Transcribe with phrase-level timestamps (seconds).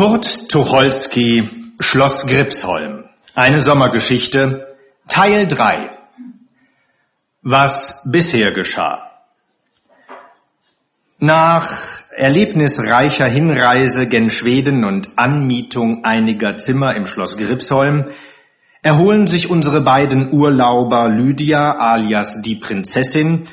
[0.00, 1.46] Kurt Tucholsky,
[1.78, 3.04] Schloss Gripsholm.
[3.34, 4.74] Eine Sommergeschichte,
[5.08, 5.90] Teil 3.
[7.42, 9.10] Was bisher geschah.
[11.18, 11.68] Nach
[12.16, 18.06] erlebnisreicher Hinreise gen Schweden und Anmietung einiger Zimmer im Schloss Gripsholm
[18.80, 23.46] erholen sich unsere beiden Urlauber Lydia alias die Prinzessin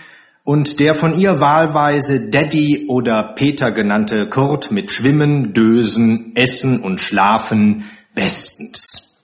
[0.48, 7.02] und der von ihr wahlweise Daddy oder Peter genannte Kurt mit Schwimmen, Dösen, Essen und
[7.02, 7.84] Schlafen
[8.16, 9.18] bestens.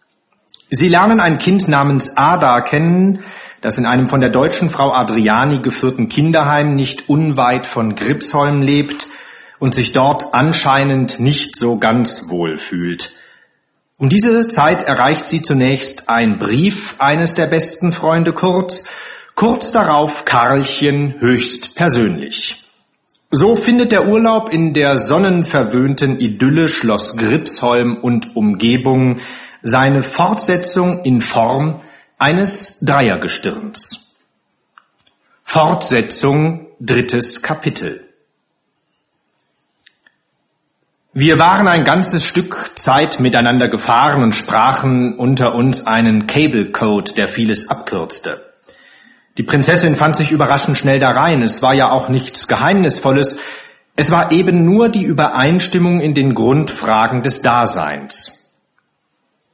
[0.69, 3.23] Sie lernen ein Kind namens Ada kennen,
[3.61, 9.07] das in einem von der deutschen Frau Adriani geführten Kinderheim nicht unweit von Gripsholm lebt
[9.59, 13.13] und sich dort anscheinend nicht so ganz wohl fühlt.
[13.97, 18.83] Um diese Zeit erreicht sie zunächst ein Brief eines der besten Freunde Kurts,
[19.35, 22.63] kurz darauf Karlchen höchst persönlich.
[23.31, 29.21] So findet der Urlaub in der sonnenverwöhnten Idylle Schloss Gripsholm und Umgebung
[29.63, 31.81] seine Fortsetzung in Form
[32.19, 34.13] eines Dreiergestirns.
[35.43, 38.07] Fortsetzung drittes Kapitel.
[41.13, 47.13] Wir waren ein ganzes Stück Zeit miteinander gefahren und sprachen unter uns einen Cable Code,
[47.13, 48.52] der vieles abkürzte.
[49.37, 51.41] Die Prinzessin fand sich überraschend schnell da rein.
[51.41, 53.37] Es war ja auch nichts Geheimnisvolles.
[53.95, 58.33] Es war eben nur die Übereinstimmung in den Grundfragen des Daseins.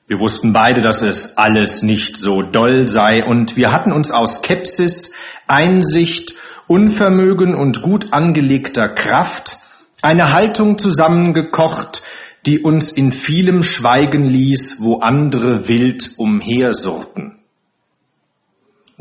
[0.07, 4.38] Wir wussten beide, dass es alles nicht so doll sei und wir hatten uns aus
[4.38, 5.11] Skepsis,
[5.47, 6.33] Einsicht,
[6.67, 9.59] Unvermögen und gut angelegter Kraft
[10.02, 12.02] eine Haltung zusammengekocht,
[12.45, 17.39] die uns in vielem schweigen ließ, wo andere wild umhersurrten.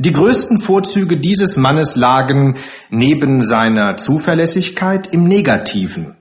[0.00, 2.54] Die größten Vorzüge dieses Mannes lagen
[2.88, 6.14] neben seiner Zuverlässigkeit im Negativen.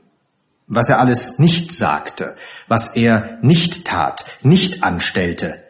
[0.66, 2.36] Was er alles nicht sagte,
[2.68, 5.64] was er nicht tat, nicht anstellte.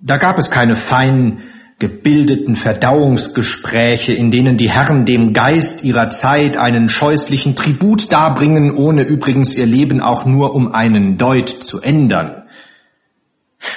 [0.00, 1.42] Da gab es keine feinen
[1.78, 9.02] gebildeten Verdauungsgespräche, in denen die Herren dem Geist ihrer Zeit einen scheußlichen Tribut darbringen, ohne
[9.02, 12.47] übrigens ihr Leben auch nur um einen Deut zu ändern.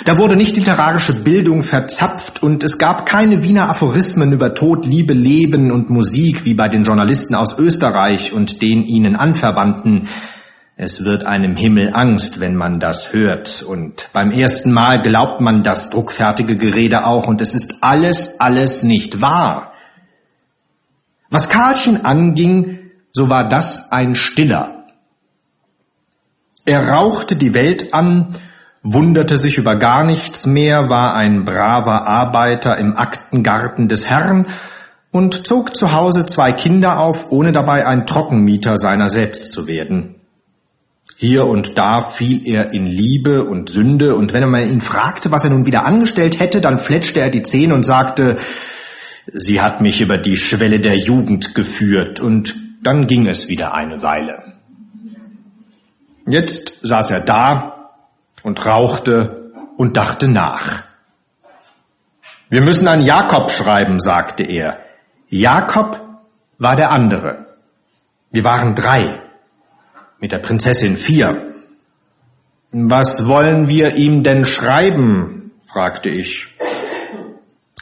[0.06, 5.13] Da wurde nicht literarische Bildung verzapft und es gab keine Wiener Aphorismen über Tod, Liebe,
[5.13, 10.07] Leben und Musik wie bei den Journalisten aus Österreich und den ihnen anverwandten,
[10.84, 13.62] es wird einem Himmel Angst, wenn man das hört.
[13.62, 17.28] Und beim ersten Mal glaubt man das druckfertige Gerede auch.
[17.28, 19.73] Und es ist alles, alles nicht wahr.
[21.29, 22.79] Was Karlchen anging,
[23.13, 24.85] so war das ein Stiller.
[26.66, 28.35] Er rauchte die Welt an,
[28.84, 34.47] wunderte sich über gar nichts mehr, war ein braver Arbeiter im Aktengarten des Herrn
[35.12, 40.16] und zog zu Hause zwei Kinder auf, ohne dabei ein Trockenmieter seiner selbst zu werden.
[41.18, 45.44] Hier und da fiel er in Liebe und Sünde, und wenn man ihn fragte, was
[45.44, 48.38] er nun wieder angestellt hätte, dann fletschte er die Zähne und sagte,
[49.31, 54.02] sie hat mich über die Schwelle der Jugend geführt, und dann ging es wieder eine
[54.02, 54.41] Weile.
[56.25, 57.81] Jetzt saß er da
[58.44, 60.84] und rauchte und dachte nach.
[62.50, 64.79] Wir müssen an Jakob schreiben, sagte er.
[65.29, 66.02] Jakob
[66.57, 67.46] war der andere.
[68.31, 69.22] Wir waren drei
[70.19, 71.53] mit der Prinzessin vier.
[72.72, 75.52] Was wollen wir ihm denn schreiben?
[75.63, 76.47] fragte ich.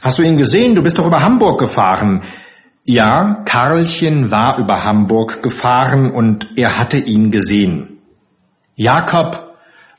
[0.02, 0.74] Hast du ihn gesehen?
[0.74, 2.22] Du bist doch über Hamburg gefahren.
[2.84, 7.98] Ja, Karlchen war über Hamburg gefahren und er hatte ihn gesehen.
[8.74, 9.49] Jakob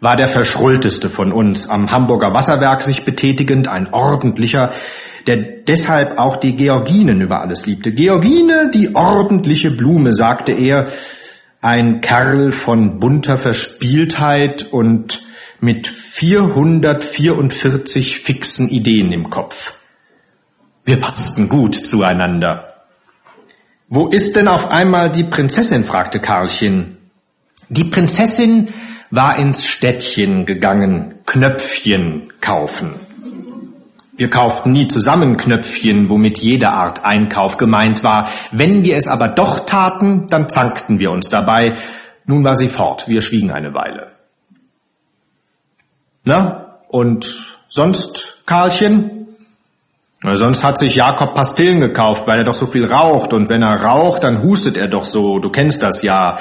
[0.02, 4.72] war der verschrullteste von uns, am Hamburger Wasserwerk sich betätigend, ein ordentlicher,
[5.28, 7.92] der deshalb auch die Georginen über alles liebte.
[7.92, 10.88] Georgine, die ordentliche Blume, sagte er,
[11.62, 15.22] ein Kerl von bunter Verspieltheit und
[15.60, 19.76] mit 444 fixen Ideen im Kopf.
[20.84, 22.88] Wir passten gut zueinander.
[23.88, 25.84] Wo ist denn auf einmal die Prinzessin?
[25.84, 26.98] fragte Karlchen.
[27.70, 28.70] Die Prinzessin
[29.12, 32.96] war ins Städtchen gegangen, Knöpfchen kaufen.
[34.16, 38.30] Wir kauften nie zusammen Knöpfchen, womit jede Art Einkauf gemeint war.
[38.52, 41.74] Wenn wir es aber doch taten, dann zankten wir uns dabei.
[42.26, 43.08] Nun war sie fort.
[43.08, 44.12] Wir schwiegen eine Weile.
[46.24, 49.28] Na, und sonst, Karlchen?
[50.22, 53.34] Na, sonst hat sich Jakob Pastillen gekauft, weil er doch so viel raucht.
[53.34, 55.40] Und wenn er raucht, dann hustet er doch so.
[55.40, 56.38] Du kennst das ja.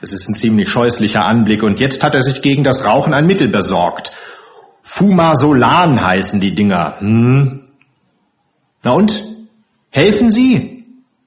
[0.00, 1.62] Es ist ein ziemlich scheußlicher Anblick.
[1.62, 4.12] Und jetzt hat er sich gegen das Rauchen ein Mittel besorgt.
[4.82, 6.96] Fumasolan heißen die Dinger.
[6.98, 7.60] Hm?
[8.82, 9.24] Na und?
[9.90, 10.84] Helfen sie?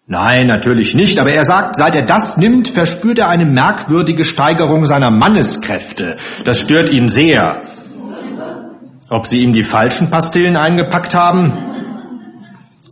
[0.09, 4.85] Nein, natürlich nicht, aber er sagt, seit er das nimmt, verspürt er eine merkwürdige Steigerung
[4.85, 6.15] seiner Manneskräfte.
[6.45, 7.61] Das stört ihn sehr.
[9.09, 11.51] Ob sie ihm die falschen Pastillen eingepackt haben?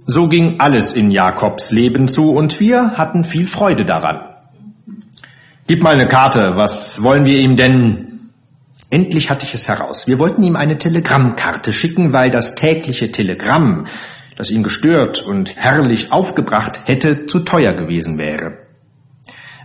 [0.06, 4.35] So ging alles in Jakobs Leben zu und wir hatten viel Freude daran.
[5.68, 8.32] Gib mal eine Karte, was wollen wir ihm denn?
[8.92, 10.06] Endlich hatte ich es heraus.
[10.06, 13.86] Wir wollten ihm eine Telegrammkarte schicken, weil das tägliche Telegramm
[14.36, 18.58] das ihn gestört und herrlich aufgebracht hätte, zu teuer gewesen wäre.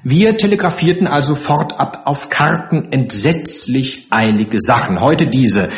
[0.03, 5.01] Wir telegrafierten also fortab auf Karten entsetzlich eilige Sachen.
[5.01, 5.69] Heute diese.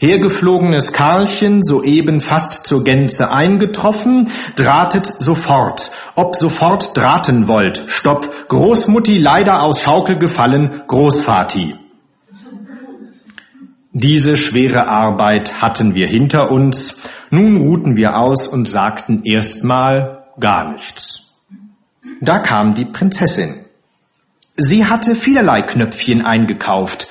[0.00, 5.90] Hergeflogenes Karlchen, soeben fast zur Gänze eingetroffen, drahtet sofort.
[6.16, 7.84] Ob sofort drahten wollt.
[7.86, 8.48] Stopp.
[8.48, 11.76] Großmutti leider aus Schaukel gefallen, Großvati.
[13.92, 16.96] Diese schwere Arbeit hatten wir hinter uns
[17.30, 21.28] nun ruhten wir aus und sagten erstmal gar nichts.
[22.20, 23.54] Da kam die Prinzessin.
[24.56, 27.06] Sie hatte vielerlei Knöpfchen eingekauft.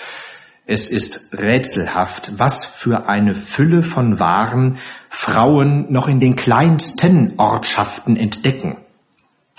[0.71, 4.77] Es ist rätselhaft, was für eine Fülle von Waren
[5.09, 8.77] Frauen noch in den kleinsten Ortschaften entdecken.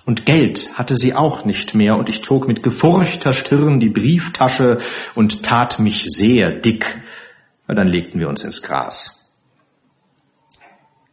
[0.04, 4.78] Und Geld hatte sie auch nicht mehr, und ich zog mit gefurchter Stirn die Brieftasche
[5.16, 7.02] und tat mich sehr dick.
[7.66, 9.32] Dann legten wir uns ins Gras.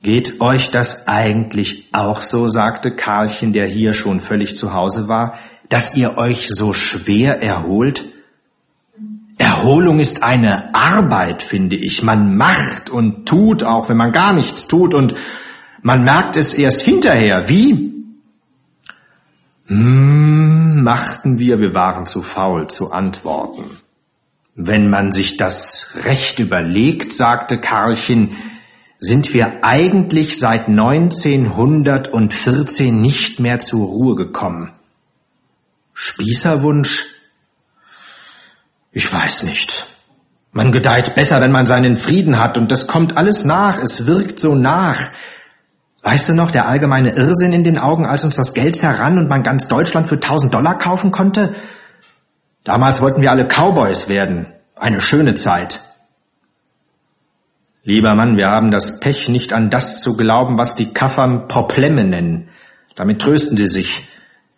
[0.04, 5.40] Geht euch das eigentlich auch so, sagte Karlchen, der hier schon völlig zu Hause war,
[5.70, 8.06] dass ihr euch so schwer erholt?
[9.38, 12.01] Erholung ist eine Arbeit, finde ich.
[12.01, 15.13] Man macht und tut, auch wenn man gar nichts tut, und
[15.81, 17.48] man merkt es erst hinterher.
[17.48, 17.94] Wie?
[19.68, 23.66] Hm, machten wir, wir waren zu faul zu antworten.
[24.56, 28.36] Wenn man sich das recht überlegt, sagte Karlchen,
[28.98, 34.72] sind wir eigentlich seit 1914 nicht mehr zur Ruhe gekommen.
[35.94, 37.17] Spießerwunsch?
[38.92, 39.86] Ich weiß nicht.
[40.51, 44.39] Man gedeiht besser, wenn man seinen Frieden hat, und das kommt alles nach, es wirkt
[44.39, 45.10] so nach.
[46.01, 49.28] Weißt du noch, der allgemeine Irrsinn in den Augen, als uns das Geld heran und
[49.28, 51.54] man ganz Deutschland für tausend Dollar kaufen konnte?
[52.63, 54.48] Damals wollten wir alle Cowboys werden.
[54.75, 55.81] Eine schöne Zeit.
[57.83, 62.04] Lieber Mann, wir haben das Pech, nicht an das zu glauben, was die Kaffern Probleme
[62.04, 62.50] nennen.
[62.95, 64.07] Damit trösten sie sich.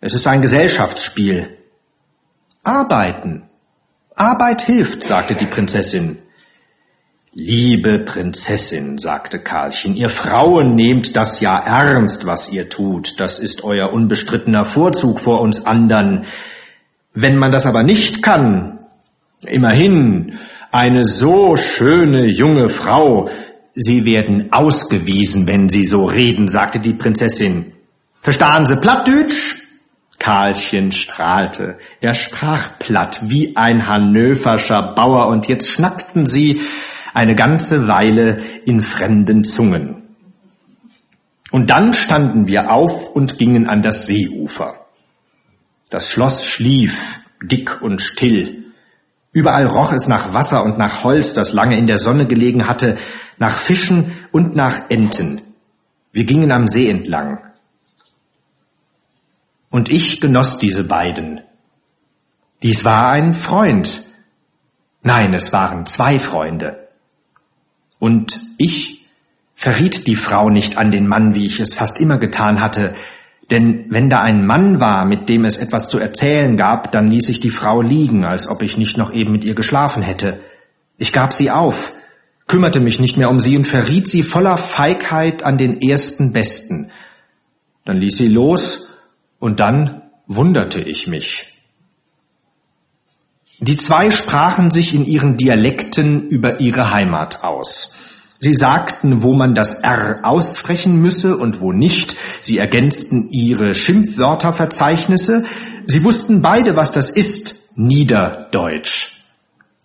[0.00, 1.58] Es ist ein Gesellschaftsspiel.
[2.62, 3.49] Arbeiten.
[4.20, 6.18] Arbeit hilft, sagte die Prinzessin.
[7.32, 13.18] Liebe Prinzessin, sagte Karlchen, ihr Frauen nehmt das ja ernst, was ihr tut.
[13.18, 16.26] Das ist euer unbestrittener Vorzug vor uns andern.
[17.14, 18.80] Wenn man das aber nicht kann,
[19.40, 20.38] immerhin,
[20.70, 23.30] eine so schöne junge Frau.
[23.72, 27.72] Sie werden ausgewiesen, wenn Sie so reden, sagte die Prinzessin.
[28.20, 29.59] Verstahen Sie Plattdütsch?
[30.20, 31.78] Karlchen strahlte.
[32.00, 36.60] Er sprach platt wie ein Hannöverscher Bauer und jetzt schnackten sie
[37.12, 39.96] eine ganze Weile in fremden Zungen.
[41.50, 44.86] Und dann standen wir auf und gingen an das Seeufer.
[45.88, 48.66] Das Schloss schlief, dick und still.
[49.32, 52.98] Überall roch es nach Wasser und nach Holz, das lange in der Sonne gelegen hatte,
[53.38, 55.40] nach Fischen und nach Enten.
[56.12, 57.38] Wir gingen am See entlang.
[59.70, 61.40] Und ich genoss diese beiden.
[62.62, 64.02] Dies war ein Freund.
[65.02, 66.88] Nein, es waren zwei Freunde.
[67.98, 69.06] Und ich
[69.54, 72.94] verriet die Frau nicht an den Mann, wie ich es fast immer getan hatte,
[73.50, 77.28] denn wenn da ein Mann war, mit dem es etwas zu erzählen gab, dann ließ
[77.28, 80.38] ich die Frau liegen, als ob ich nicht noch eben mit ihr geschlafen hätte.
[80.98, 81.92] Ich gab sie auf,
[82.46, 86.90] kümmerte mich nicht mehr um sie und verriet sie voller Feigheit an den ersten Besten.
[87.84, 88.86] Dann ließ sie los
[89.40, 91.48] und dann wunderte ich mich.
[93.58, 97.92] Die zwei sprachen sich in ihren Dialekten über ihre Heimat aus.
[98.38, 102.16] Sie sagten, wo man das R aussprechen müsse und wo nicht.
[102.40, 105.44] Sie ergänzten ihre Schimpfwörterverzeichnisse.
[105.84, 107.56] Sie wussten beide, was das ist.
[107.74, 109.24] Niederdeutsch.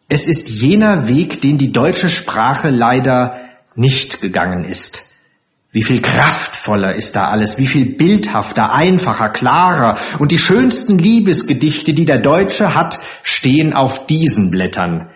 [0.07, 3.39] Es ist jener Weg, den die deutsche Sprache leider
[3.75, 5.03] nicht gegangen ist.
[5.75, 9.97] Wie viel kraftvoller ist da alles, wie viel bildhafter, einfacher, klarer.
[10.19, 15.09] Und die schönsten Liebesgedichte, die der Deutsche hat, stehen auf diesen Blättern.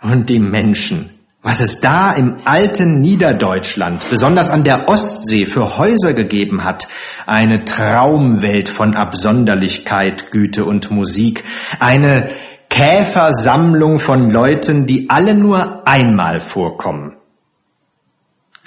[0.00, 1.10] Und die Menschen,
[1.42, 6.86] was es da im alten Niederdeutschland, besonders an der Ostsee, für Häuser gegeben hat,
[7.26, 11.42] eine Traumwelt von Absonderlichkeit, Güte und Musik,
[11.80, 12.30] eine
[12.70, 17.17] Käfersammlung von Leuten, die alle nur einmal vorkommen.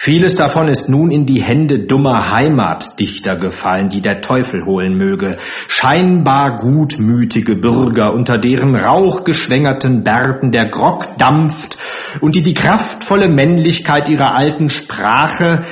[0.04, 5.38] Vieles davon ist nun in die Hände dummer Heimatdichter gefallen, die der Teufel holen möge.
[5.68, 11.78] Scheinbar gutmütige Bürger, unter deren rauchgeschwängerten Bärten der Grog dampft
[12.20, 15.66] und die die kraftvolle Männlichkeit ihrer alten Sprache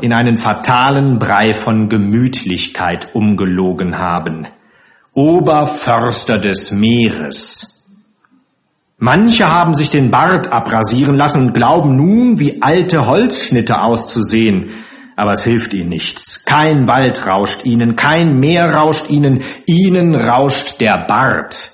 [0.00, 4.48] in einen fatalen Brei von Gemütlichkeit umgelogen haben.
[5.12, 7.75] Oberförster des Meeres.
[8.98, 14.70] Manche haben sich den Bart abrasieren lassen und glauben nun, wie alte Holzschnitte auszusehen.
[15.16, 16.44] Aber es hilft ihnen nichts.
[16.46, 21.72] Kein Wald rauscht ihnen, kein Meer rauscht ihnen, ihnen rauscht der Bart.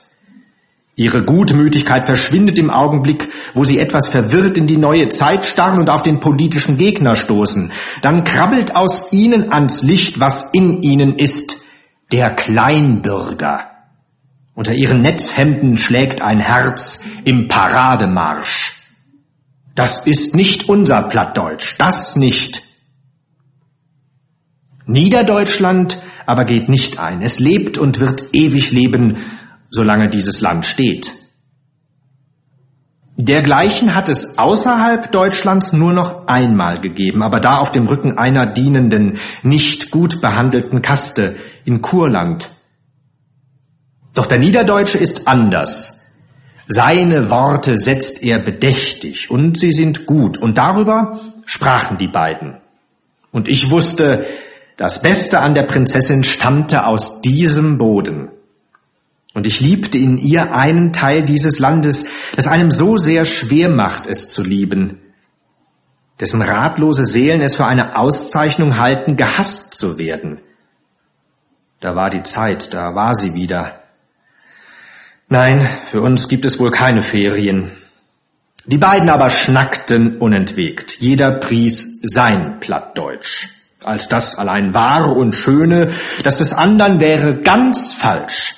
[0.96, 5.90] Ihre Gutmütigkeit verschwindet im Augenblick, wo sie etwas verwirrt in die neue Zeit starren und
[5.90, 7.72] auf den politischen Gegner stoßen.
[8.02, 11.56] Dann krabbelt aus ihnen ans Licht, was in ihnen ist,
[12.10, 13.71] der Kleinbürger.
[14.54, 18.74] Unter ihren Netzhemden schlägt ein Herz im Parademarsch.
[19.74, 22.62] Das ist nicht unser Plattdeutsch, das nicht.
[24.84, 27.22] Niederdeutschland aber geht nicht ein.
[27.22, 29.16] Es lebt und wird ewig leben,
[29.70, 31.12] solange dieses Land steht.
[33.16, 38.46] Dergleichen hat es außerhalb Deutschlands nur noch einmal gegeben, aber da auf dem Rücken einer
[38.46, 42.50] dienenden, nicht gut behandelten Kaste in Kurland.
[44.14, 46.00] Doch der Niederdeutsche ist anders.
[46.68, 52.58] Seine Worte setzt er bedächtig und sie sind gut und darüber sprachen die beiden.
[53.30, 54.26] Und ich wusste,
[54.76, 58.30] das Beste an der Prinzessin stammte aus diesem Boden.
[59.34, 62.04] Und ich liebte in ihr einen Teil dieses Landes,
[62.36, 64.98] das einem so sehr schwer macht, es zu lieben,
[66.20, 70.40] dessen ratlose Seelen es für eine Auszeichnung halten, gehasst zu werden.
[71.80, 73.81] Da war die Zeit, da war sie wieder.
[75.32, 77.70] Nein, für uns gibt es wohl keine Ferien.
[78.66, 80.98] Die beiden aber schnackten unentwegt.
[81.00, 83.48] Jeder pries sein Plattdeutsch.
[83.82, 85.90] Als das allein wahre und schöne,
[86.22, 88.56] das des anderen wäre ganz falsch.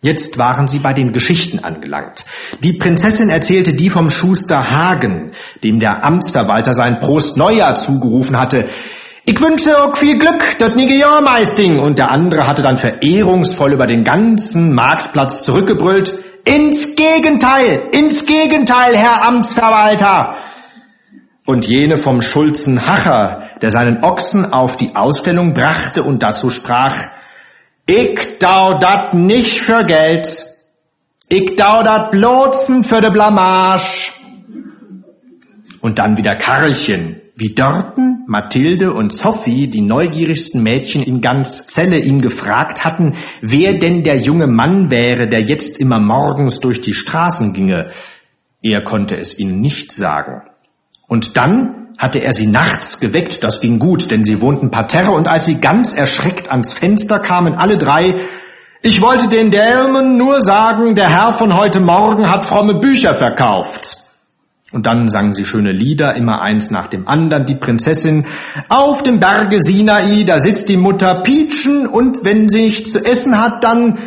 [0.00, 2.24] Jetzt waren sie bei den Geschichten angelangt.
[2.64, 5.30] Die Prinzessin erzählte die vom Schuster Hagen,
[5.62, 8.68] dem der Amtsverwalter sein Prost Neujahr zugerufen hatte,
[9.24, 11.78] ich wünsche auch viel Glück, das nie Meisting.
[11.78, 16.18] Und der andere hatte dann verehrungsvoll über den ganzen Marktplatz zurückgebrüllt.
[16.44, 20.34] Ins Gegenteil, ins Gegenteil, Herr Amtsverwalter.
[21.46, 26.94] Und jene vom Schulzen Hacher, der seinen Ochsen auf die Ausstellung brachte und dazu sprach,
[27.86, 30.44] ich dau dat nicht für Geld,
[31.28, 34.12] ich dau dat bloßen für de Blamage.
[35.80, 41.98] Und dann wieder Karlchen, wie Dörten, Mathilde und Sophie, die neugierigsten Mädchen in ganz Zelle,
[41.98, 46.94] ihn gefragt hatten, wer denn der junge Mann wäre, der jetzt immer morgens durch die
[46.94, 47.90] Straßen ginge.
[48.62, 50.42] Er konnte es ihnen nicht sagen.
[51.08, 55.28] Und dann hatte er sie nachts geweckt, das ging gut, denn sie wohnten parterre, und
[55.28, 58.16] als sie ganz erschreckt ans Fenster kamen, alle drei,
[58.82, 64.01] ich wollte den Dämen nur sagen, der Herr von heute Morgen hat fromme Bücher verkauft.
[64.72, 67.44] Und dann sangen sie schöne Lieder, immer eins nach dem anderen.
[67.44, 68.24] Die Prinzessin
[68.68, 73.38] auf dem Berge Sinai, da sitzt die Mutter Pietschen und wenn sie nichts zu essen
[73.38, 73.98] hat, dann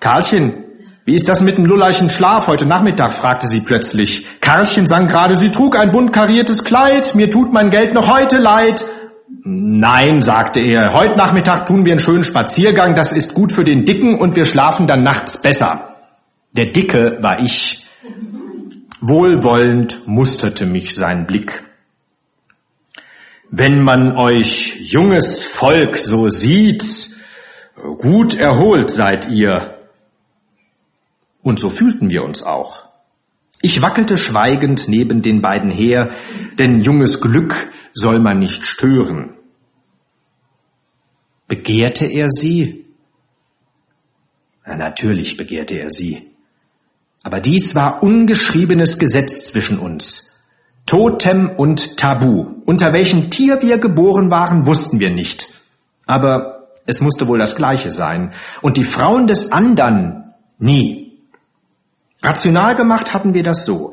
[0.00, 0.64] Karlchen,
[1.04, 3.12] wie ist das mit dem lullerchen Schlaf heute Nachmittag?
[3.12, 4.26] fragte sie plötzlich.
[4.40, 8.38] Karlchen sang gerade, sie trug ein bunt kariertes Kleid, mir tut mein Geld noch heute
[8.38, 8.84] leid.
[9.42, 13.86] Nein, sagte er, heute Nachmittag tun wir einen schönen Spaziergang, das ist gut für den
[13.86, 15.96] Dicken und wir schlafen dann nachts besser.
[16.52, 17.87] Der Dicke war ich.
[19.00, 21.62] Wohlwollend musterte mich sein Blick.
[23.50, 27.10] Wenn man euch junges Volk so sieht,
[27.98, 29.78] gut erholt seid ihr.
[31.42, 32.88] Und so fühlten wir uns auch.
[33.62, 36.10] Ich wackelte schweigend neben den beiden her,
[36.58, 39.34] denn junges Glück soll man nicht stören.
[41.46, 42.84] Begehrte er sie?
[44.66, 46.28] Natürlich begehrte er sie.
[47.28, 50.30] Aber dies war ungeschriebenes Gesetz zwischen uns.
[50.86, 52.62] Totem und Tabu.
[52.64, 55.48] Unter welchem Tier wir geboren waren, wussten wir nicht.
[56.06, 58.32] Aber es musste wohl das Gleiche sein.
[58.62, 61.18] Und die Frauen des andern nie.
[62.22, 63.92] Rational gemacht hatten wir das so.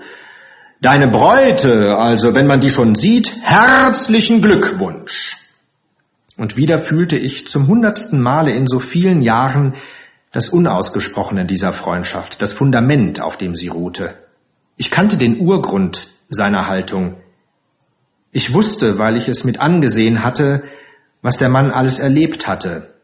[0.80, 5.40] Deine Bräute, also wenn man die schon sieht, herzlichen Glückwunsch.
[6.38, 9.74] Und wieder fühlte ich zum hundertsten Male in so vielen Jahren,
[10.36, 14.16] das Unausgesprochene dieser Freundschaft, das Fundament, auf dem sie ruhte.
[14.76, 17.16] Ich kannte den Urgrund seiner Haltung.
[18.34, 20.64] Ich wusste, weil ich es mit angesehen hatte,
[21.22, 22.96] was der Mann alles erlebt hatte.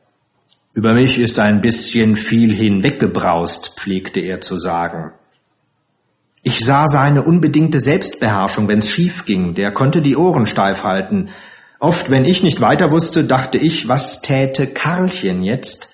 [0.74, 5.14] Über mich ist ein bisschen viel hinweggebraust, pflegte er zu sagen.
[6.44, 9.54] Ich sah seine unbedingte Selbstbeherrschung, wenn's schief ging.
[9.54, 11.30] Der konnte die Ohren steif halten.
[11.80, 15.91] Oft, wenn ich nicht weiter wusste, dachte ich, was täte Karlchen jetzt?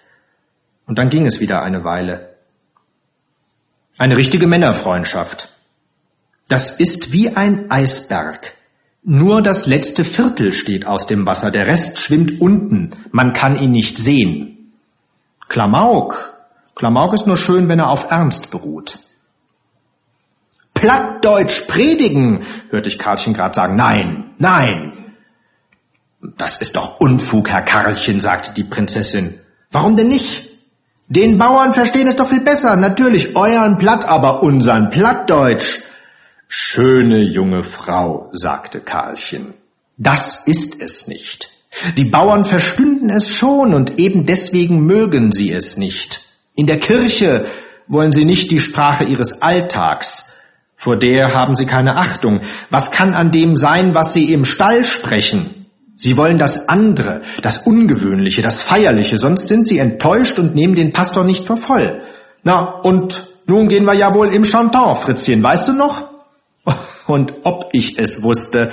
[0.88, 2.38] Und dann ging es wieder eine Weile.
[3.98, 5.50] Eine richtige Männerfreundschaft.
[6.48, 8.54] Das ist wie ein Eisberg.
[9.04, 13.72] Nur das letzte Viertel steht aus dem Wasser, der Rest schwimmt unten, man kann ihn
[13.72, 14.74] nicht sehen.
[15.48, 16.34] Klamauk.
[16.76, 19.00] Klamauk ist nur schön, wenn er auf Ernst beruht.
[20.74, 23.76] Plattdeutsch predigen, hörte ich Karlchen gerade sagen.
[23.76, 25.16] Nein, nein.
[26.22, 29.40] Das ist doch Unfug, Herr Karlchen, sagte die Prinzessin.
[29.72, 30.47] Warum denn nicht?
[31.10, 32.76] Den Bauern verstehen es doch viel besser.
[32.76, 35.80] Natürlich euren Platt, aber unseren Plattdeutsch.
[36.50, 39.54] Schöne junge Frau, sagte Karlchen.
[39.98, 41.50] Das ist es nicht.
[41.96, 46.22] Die Bauern verstünden es schon und eben deswegen mögen sie es nicht.
[46.56, 47.46] In der Kirche
[47.88, 50.34] wollen sie nicht die Sprache ihres Alltags.
[50.76, 52.42] Vor der haben sie keine Achtung.
[52.70, 55.57] Was kann an dem sein, was sie im Stall sprechen?
[55.98, 60.94] Sie wollen das andere, das Ungewöhnliche, das Feierliche, sonst sind sie enttäuscht und nehmen den
[60.94, 62.02] Pastor nicht für voll.
[62.44, 66.10] Na, und nun gehen wir ja wohl im Chantant, Fritzchen, weißt du noch?
[67.08, 68.72] Und ob ich es wusste,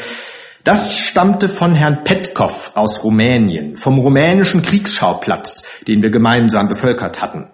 [0.64, 7.48] das stammte von Herrn Petkov aus Rumänien, vom rumänischen Kriegsschauplatz, den wir gemeinsam bevölkert hatten.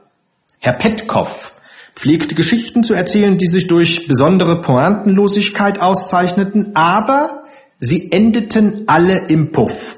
[0.58, 1.52] Herr Petkov
[1.94, 7.39] pflegte Geschichten zu erzählen, die sich durch besondere Pointenlosigkeit auszeichneten, aber
[7.80, 9.96] sie endeten alle im Puff.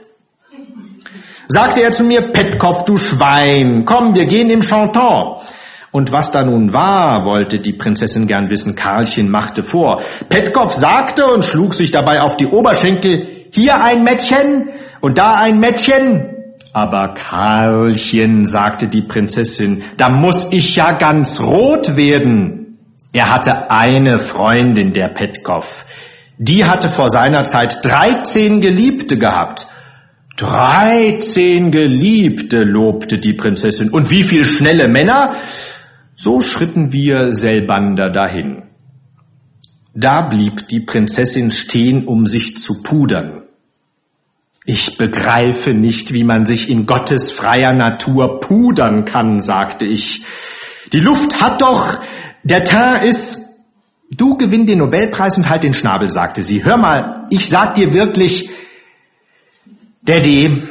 [1.49, 5.43] Sagte er zu mir, Petkov, du Schwein, komm, wir gehen im Chantant.
[5.91, 8.75] Und was da nun war, wollte die Prinzessin gern wissen.
[8.75, 10.01] Karlchen machte vor.
[10.31, 14.71] Petkov sagte und schlug sich dabei auf die Oberschenkel, hier ein Mädchen
[15.03, 16.29] und da ein Mädchen.
[16.73, 22.79] Aber Karlchen, sagte die Prinzessin, da muss ich ja ganz rot werden.
[23.12, 25.85] Er hatte eine Freundin, der Petkov.
[26.39, 29.67] Die hatte vor seiner Zeit dreizehn Geliebte gehabt.
[30.37, 33.91] Dreizehn Geliebte, lobte die Prinzessin.
[33.91, 35.37] Und wie viel schnelle Männer?
[36.15, 38.62] So schritten wir selbander dahin.
[39.95, 43.42] Da blieb die Prinzessin stehen, um sich zu pudern.
[44.64, 50.23] Ich begreife nicht, wie man sich in Gottes freier Natur pudern kann, sagte ich.
[50.92, 51.99] Die Luft hat doch,
[52.42, 53.38] der Teint ist.
[54.14, 56.64] Du gewinn den Nobelpreis und halt den Schnabel, sagte sie.
[56.64, 58.51] Hör mal, ich sag dir wirklich,
[60.03, 60.62] Daddy,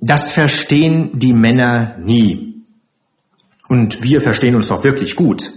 [0.00, 2.64] das verstehen die Männer nie.
[3.68, 5.52] Und wir verstehen uns doch wirklich gut.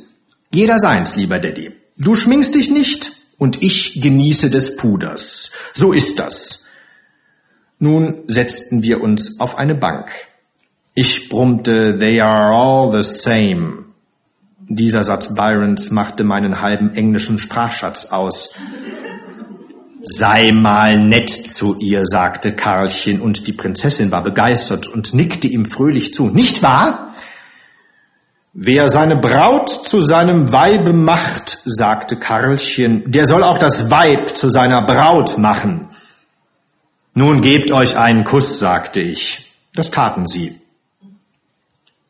[0.53, 1.71] Jeder seins, lieber Daddy.
[1.97, 5.51] Du schminkst dich nicht und ich genieße des Puders.
[5.73, 6.65] So ist das.
[7.79, 10.11] Nun setzten wir uns auf eine Bank.
[10.93, 13.80] Ich brummte, they are all the same.
[14.75, 18.53] Dieser Satz Byrons machte meinen halben englischen Sprachschatz aus.
[20.01, 25.65] Sei mal nett zu ihr, sagte Karlchen, und die Prinzessin war begeistert und nickte ihm
[25.65, 26.29] fröhlich zu.
[26.29, 27.13] Nicht wahr?
[28.53, 34.49] Wer seine Braut zu seinem Weibe macht, sagte Karlchen, der soll auch das Weib zu
[34.49, 35.89] seiner Braut machen.
[37.13, 39.51] Nun gebt euch einen Kuss, sagte ich.
[39.75, 40.61] Das taten sie.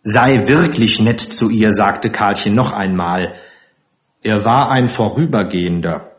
[0.04, 3.36] Sei wirklich nett zu ihr, sagte Karlchen noch einmal.
[4.24, 6.12] Er war ein Vorübergehender.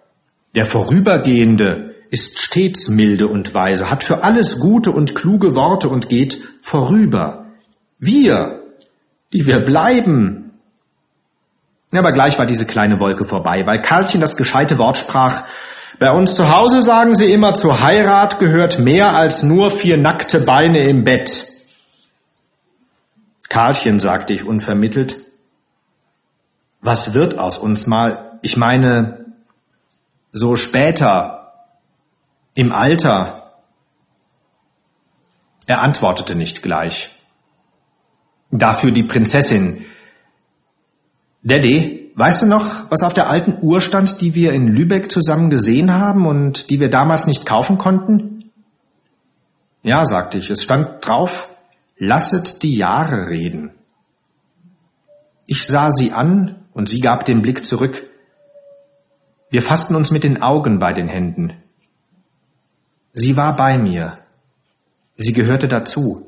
[0.55, 6.09] Der Vorübergehende ist stets milde und weise, hat für alles gute und kluge Worte und
[6.09, 7.47] geht vorüber.
[7.99, 8.63] Wir,
[9.33, 10.53] die wir bleiben.
[11.91, 15.45] Aber gleich war diese kleine Wolke vorbei, weil Karlchen das gescheite Wort sprach,
[15.99, 20.41] bei uns zu Hause sagen sie immer, zur Heirat gehört mehr als nur vier nackte
[20.41, 21.52] Beine im Bett.
[23.53, 25.19] Karlchen, sagte ich unvermittelt,
[26.81, 29.27] was wird aus uns mal, ich meine,
[30.33, 31.53] so später,
[32.55, 33.61] im Alter?
[35.67, 37.11] Er antwortete nicht gleich.
[38.51, 39.85] Dafür die Prinzessin.
[41.43, 45.51] Daddy, weißt du noch, was auf der alten Uhr stand, die wir in Lübeck zusammen
[45.51, 48.51] gesehen haben und die wir damals nicht kaufen konnten?
[49.83, 51.52] Ja, sagte ich, es stand drauf,
[52.03, 53.71] lasset die Jahre reden.
[55.47, 58.03] Ich sah sie an und sie gab den Blick zurück.
[59.51, 61.53] Wir fassten uns mit den Augen bei den Händen.
[63.13, 64.17] Sie war bei mir.
[65.17, 66.27] Sie gehörte dazu.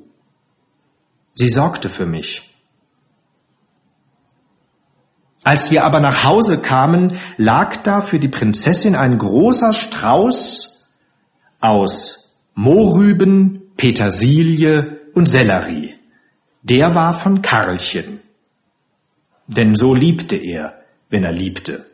[1.32, 2.54] Sie sorgte für mich.
[5.42, 10.87] Als wir aber nach Hause kamen, lag da für die Prinzessin ein großer Strauß
[11.60, 15.94] aus Mohrrüben, Petersilie und Sellerie.
[16.62, 18.20] Der war von Karlchen.
[19.46, 21.87] Denn so liebte er, wenn er liebte.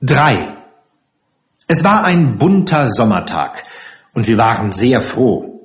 [0.00, 0.56] Drei.
[1.66, 3.64] Es war ein bunter Sommertag
[4.12, 5.56] und wir waren sehr froh.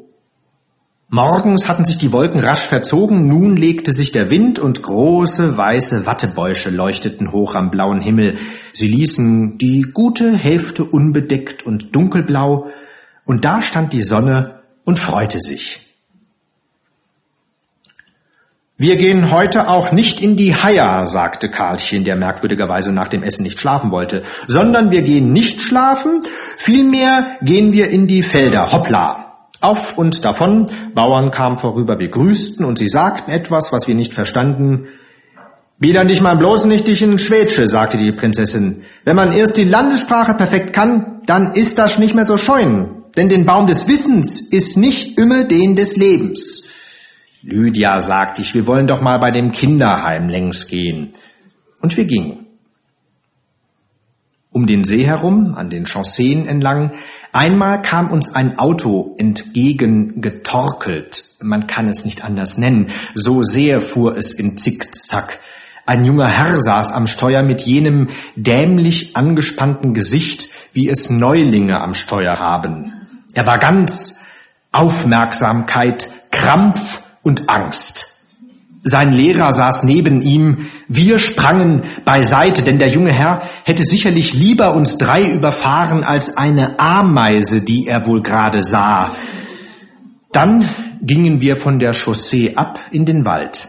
[1.10, 6.06] Morgens hatten sich die Wolken rasch verzogen, nun legte sich der Wind und große weiße
[6.06, 8.38] Wattebäusche leuchteten hoch am blauen Himmel.
[8.71, 12.69] Sie ließen die gute Hälfte unbedeckt und dunkelblau,
[13.26, 14.61] und da stand die Sonne
[14.91, 15.80] und freute sich.
[18.75, 23.43] Wir gehen heute auch nicht in die Haia, sagte Karlchen, der merkwürdigerweise nach dem Essen
[23.43, 26.23] nicht schlafen wollte, sondern wir gehen nicht schlafen,
[26.58, 28.73] vielmehr gehen wir in die Felder.
[28.73, 29.47] Hoppla!
[29.62, 34.13] Auf und davon, Bauern kamen vorüber, wir grüßten und sie sagten etwas, was wir nicht
[34.13, 34.89] verstanden.
[35.80, 38.84] Wieder nicht mal bloß nicht dich in Schwätsche, sagte die Prinzessin.
[39.06, 43.01] Wenn man erst die Landessprache perfekt kann, dann ist das nicht mehr so scheuen.
[43.15, 46.67] Denn den Baum des Wissens ist nicht immer den des Lebens.
[47.43, 51.13] Lydia, sagte ich, wir wollen doch mal bei dem Kinderheim längs gehen.
[51.82, 52.45] Und wir gingen.
[54.52, 56.93] Um den See herum, an den Chausseen entlang,
[57.34, 61.24] Einmal kam uns ein Auto entgegengetorkelt.
[61.39, 62.88] Man kann es nicht anders nennen.
[63.15, 65.39] So sehr fuhr es in Zickzack.
[65.86, 71.93] Ein junger Herr saß am Steuer mit jenem dämlich angespannten Gesicht, wie es Neulinge am
[71.93, 73.01] Steuer haben.
[73.34, 74.22] Er war ganz
[74.72, 78.12] Aufmerksamkeit, Krampf und Angst.
[78.84, 80.67] Sein Lehrer saß neben ihm.
[80.88, 86.80] Wir sprangen beiseite, denn der junge Herr hätte sicherlich lieber uns drei überfahren als eine
[86.80, 89.13] Ameise, die er wohl gerade sah.
[90.32, 90.67] Dann
[91.02, 93.67] gingen wir von der Chaussee ab in den Wald.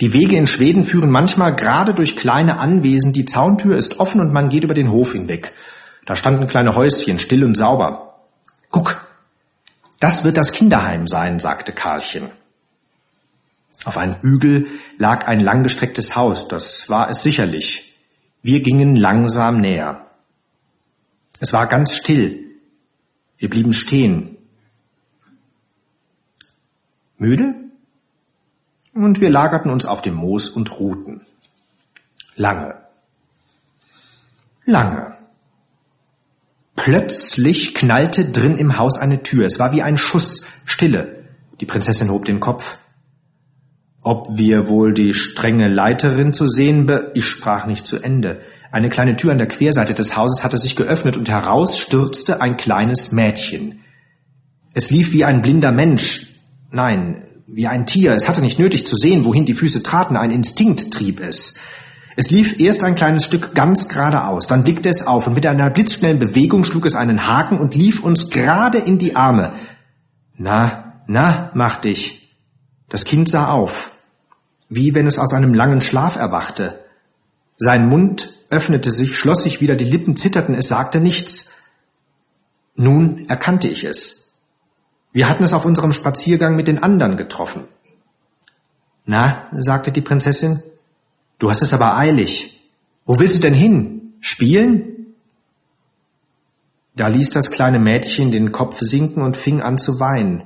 [0.00, 3.12] Die Wege in Schweden führen manchmal gerade durch kleine Anwesen.
[3.12, 5.54] Die Zauntür ist offen und man geht über den Hof hinweg.
[6.08, 8.14] Da standen kleine Häuschen, still und sauber.
[8.70, 9.06] Guck,
[10.00, 12.30] das wird das Kinderheim sein, sagte Karlchen.
[13.84, 17.94] Auf einem Hügel lag ein langgestrecktes Haus, das war es sicherlich.
[18.40, 20.06] Wir gingen langsam näher.
[21.40, 22.56] Es war ganz still.
[23.36, 24.38] Wir blieben stehen.
[27.18, 27.54] Müde?
[28.94, 31.26] Und wir lagerten uns auf dem Moos und ruhten.
[32.34, 32.76] Lange.
[34.64, 35.17] Lange.
[36.78, 39.44] Plötzlich knallte drin im Haus eine Tür.
[39.44, 40.46] Es war wie ein Schuss.
[40.64, 41.24] Stille.
[41.60, 42.78] Die Prinzessin hob den Kopf.
[44.00, 47.10] Ob wir wohl die strenge Leiterin zu sehen be...
[47.14, 48.40] Ich sprach nicht zu Ende.
[48.70, 52.56] Eine kleine Tür an der Querseite des Hauses hatte sich geöffnet und heraus stürzte ein
[52.56, 53.80] kleines Mädchen.
[54.72, 56.28] Es lief wie ein blinder Mensch.
[56.70, 58.12] Nein, wie ein Tier.
[58.12, 60.16] Es hatte nicht nötig zu sehen, wohin die Füße traten.
[60.16, 61.58] Ein Instinkt trieb es.
[62.18, 65.70] Es lief erst ein kleines Stück ganz geradeaus, dann blickte es auf und mit einer
[65.70, 69.52] blitzschnellen Bewegung schlug es einen Haken und lief uns gerade in die Arme.
[70.36, 72.36] Na, na, machte ich.
[72.88, 73.92] Das Kind sah auf
[74.68, 76.84] wie wenn es aus einem langen Schlaf erwachte.
[77.56, 81.50] Sein Mund öffnete sich, schloss sich wieder, die Lippen zitterten, es sagte nichts.
[82.74, 84.30] Nun erkannte ich es.
[85.12, 87.64] Wir hatten es auf unserem Spaziergang mit den anderen getroffen.
[89.04, 90.62] Na, sagte die Prinzessin,
[91.38, 92.68] du hast es aber eilig.
[93.04, 94.14] Wo willst du denn hin?
[94.20, 95.14] Spielen?
[96.94, 100.42] Da ließ das kleine Mädchen den Kopf sinken und fing an zu weinen.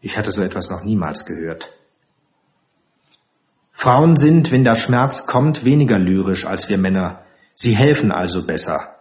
[0.00, 1.72] Ich hatte so etwas noch niemals gehört.
[3.72, 7.22] Frauen sind, wenn der Schmerz kommt, weniger lyrisch als wir Männer.
[7.54, 8.96] Sie helfen also besser.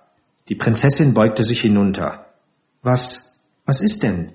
[0.50, 2.26] Die Prinzessin beugte sich hinunter.
[2.82, 4.34] Was, was ist denn?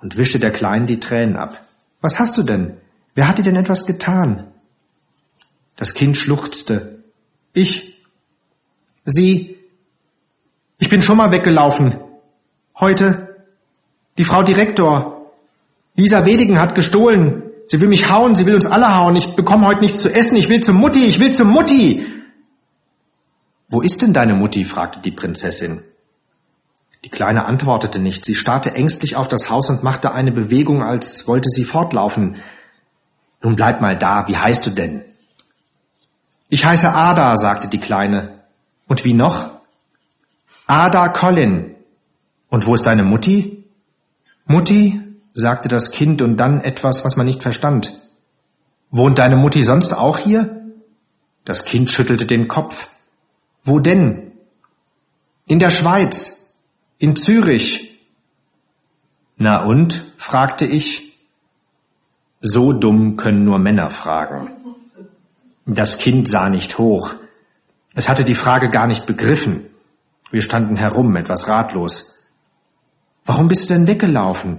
[0.00, 1.62] Und wischte der Kleinen die Tränen ab.
[2.00, 2.78] Was hast du denn?
[3.14, 4.53] Wer hat dir denn etwas getan?
[5.76, 7.02] Das Kind schluchzte.
[7.52, 8.00] Ich.
[9.04, 9.58] Sie.
[10.78, 11.98] Ich bin schon mal weggelaufen.
[12.78, 13.44] Heute.
[14.18, 15.32] Die Frau Direktor.
[15.96, 17.42] Lisa Wedigen hat gestohlen.
[17.66, 19.16] Sie will mich hauen, sie will uns alle hauen.
[19.16, 20.36] Ich bekomme heute nichts zu essen.
[20.36, 22.06] Ich will zur Mutti, ich will zur Mutti.
[23.68, 24.64] Wo ist denn deine Mutti?
[24.64, 25.82] fragte die Prinzessin.
[27.04, 28.24] Die Kleine antwortete nicht.
[28.24, 32.36] Sie starrte ängstlich auf das Haus und machte eine Bewegung, als wollte sie fortlaufen.
[33.42, 34.28] Nun bleib mal da.
[34.28, 35.04] Wie heißt du denn?
[36.54, 38.44] Ich heiße Ada, sagte die Kleine.
[38.86, 39.50] Und wie noch?
[40.68, 41.74] Ada Colin.
[42.48, 43.64] Und wo ist deine Mutti?
[44.46, 45.02] Mutti?
[45.32, 47.98] sagte das Kind und dann etwas, was man nicht verstand.
[48.92, 50.62] Wohnt deine Mutti sonst auch hier?
[51.44, 52.86] Das Kind schüttelte den Kopf.
[53.64, 54.30] Wo denn?
[55.46, 56.52] In der Schweiz.
[56.98, 57.98] In Zürich.
[59.36, 60.04] Na und?
[60.18, 61.18] fragte ich.
[62.40, 64.63] So dumm können nur Männer fragen.
[65.66, 67.14] Das Kind sah nicht hoch.
[67.94, 69.66] Es hatte die Frage gar nicht begriffen.
[70.30, 72.14] Wir standen herum, etwas ratlos.
[73.24, 74.58] Warum bist du denn weggelaufen?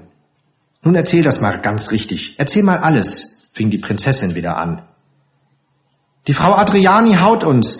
[0.81, 2.35] Nun erzähl das mal ganz richtig.
[2.37, 4.83] Erzähl mal alles, fing die Prinzessin wieder an.
[6.27, 7.79] Die Frau Adriani haut uns.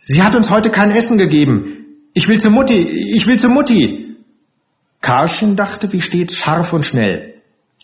[0.00, 1.86] Sie hat uns heute kein Essen gegeben.
[2.14, 4.16] Ich will zu Mutti, ich will zu Mutti.
[5.00, 7.42] Karlchen dachte wie stets scharf und schnell.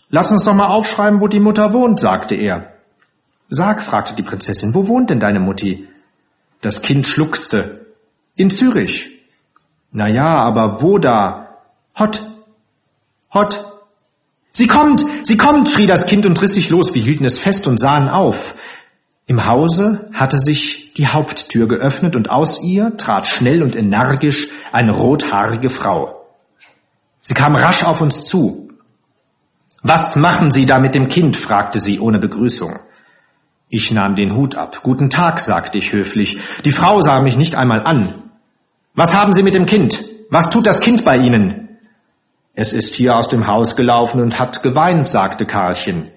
[0.09, 2.74] Lass uns doch mal aufschreiben, wo die Mutter wohnt, sagte er.
[3.49, 5.87] Sag, fragte die Prinzessin, wo wohnt denn deine Mutti?
[6.61, 7.85] Das Kind schluckste.
[8.35, 9.09] In Zürich.
[9.91, 11.57] Na ja, aber wo da?
[11.95, 12.23] Hott.
[13.31, 13.65] Hott.
[14.51, 16.93] Sie kommt, sie kommt, schrie das Kind und riss sich los.
[16.93, 18.55] Wir hielten es fest und sahen auf.
[19.27, 24.91] Im Hause hatte sich die Haupttür geöffnet und aus ihr trat schnell und energisch eine
[24.91, 26.25] rothaarige Frau.
[27.21, 28.69] Sie kam rasch auf uns zu.
[29.81, 31.37] Was machen Sie da mit dem Kind?
[31.37, 32.79] fragte sie ohne Begrüßung.
[33.69, 34.81] Ich nahm den Hut ab.
[34.83, 36.37] Guten Tag, sagte ich höflich.
[36.65, 38.13] Die Frau sah mich nicht einmal an.
[38.93, 40.05] Was haben Sie mit dem Kind?
[40.29, 41.69] Was tut das Kind bei Ihnen?
[42.53, 46.11] Es ist hier aus dem Haus gelaufen und hat geweint, sagte Karlchen.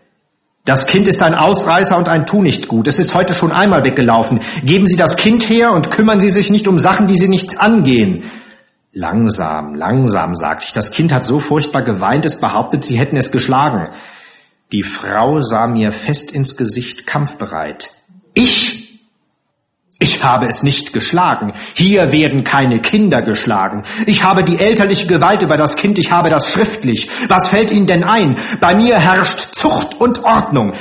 [0.67, 2.87] Das Kind ist ein Ausreißer und ein Tunichtgut.
[2.87, 4.41] Es ist heute schon einmal weggelaufen.
[4.63, 7.57] Geben Sie das Kind her und kümmern Sie sich nicht um Sachen, die Sie nichts
[7.57, 8.25] angehen.
[8.93, 10.73] Langsam, langsam, sagte ich.
[10.75, 13.89] Das Kind hat so furchtbar geweint, es behauptet, Sie hätten es geschlagen.
[14.71, 17.91] Die Frau sah mir fest ins Gesicht, kampfbereit.
[18.35, 19.01] Ich?
[19.99, 21.55] Ich habe es nicht geschlagen.
[21.75, 23.85] Hier werden keine Kinder geschlagen.
[24.05, 27.09] Ich habe die elterliche Gewalt über das Kind, ich habe das schriftlich.
[27.29, 28.37] Was fällt Ihnen denn ein?
[28.61, 30.75] Bei mir herrscht Zucht und Ordnung.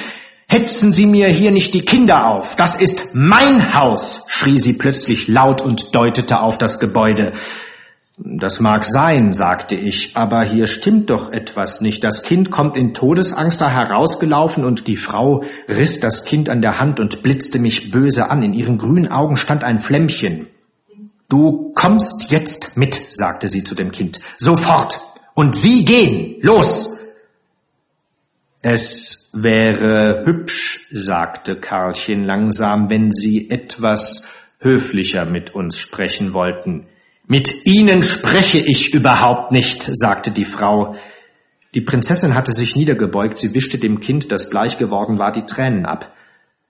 [0.49, 2.57] Hetzen Sie mir hier nicht die Kinder auf.
[2.57, 7.31] Das ist mein Haus, schrie sie plötzlich laut und deutete auf das Gebäude.
[8.19, 12.03] Das mag sein, sagte ich, aber hier stimmt doch etwas nicht.
[12.03, 16.79] Das Kind kommt in Todesangst da herausgelaufen und die Frau riss das Kind an der
[16.79, 18.41] Hand und blitzte mich böse an.
[18.41, 20.47] In ihren grünen Augen stand ein Flämmchen.
[21.29, 24.19] Du kommst jetzt mit, sagte sie zu dem Kind.
[24.37, 24.99] Sofort.
[25.35, 26.37] Und Sie gehen.
[26.41, 26.97] Los.
[28.63, 34.23] Es wäre hübsch, sagte Karlchen langsam, wenn Sie etwas
[34.59, 36.87] höflicher mit uns sprechen wollten.
[37.27, 40.95] Mit Ihnen spreche ich überhaupt nicht, sagte die Frau.
[41.73, 45.85] Die Prinzessin hatte sich niedergebeugt, sie wischte dem Kind, das bleich geworden war, die Tränen
[45.85, 46.13] ab.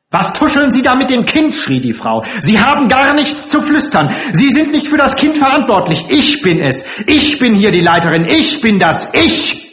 [0.10, 1.54] Was tuscheln Sie da mit dem Kind?
[1.54, 2.24] schrie die Frau.
[2.41, 4.10] Sie haben gar nichts zu flüstern.
[4.34, 6.06] Sie sind nicht für das Kind verantwortlich.
[6.10, 7.02] Ich bin es.
[7.06, 8.26] Ich bin hier die Leiterin.
[8.26, 9.10] Ich bin das.
[9.13, 9.67] Ich!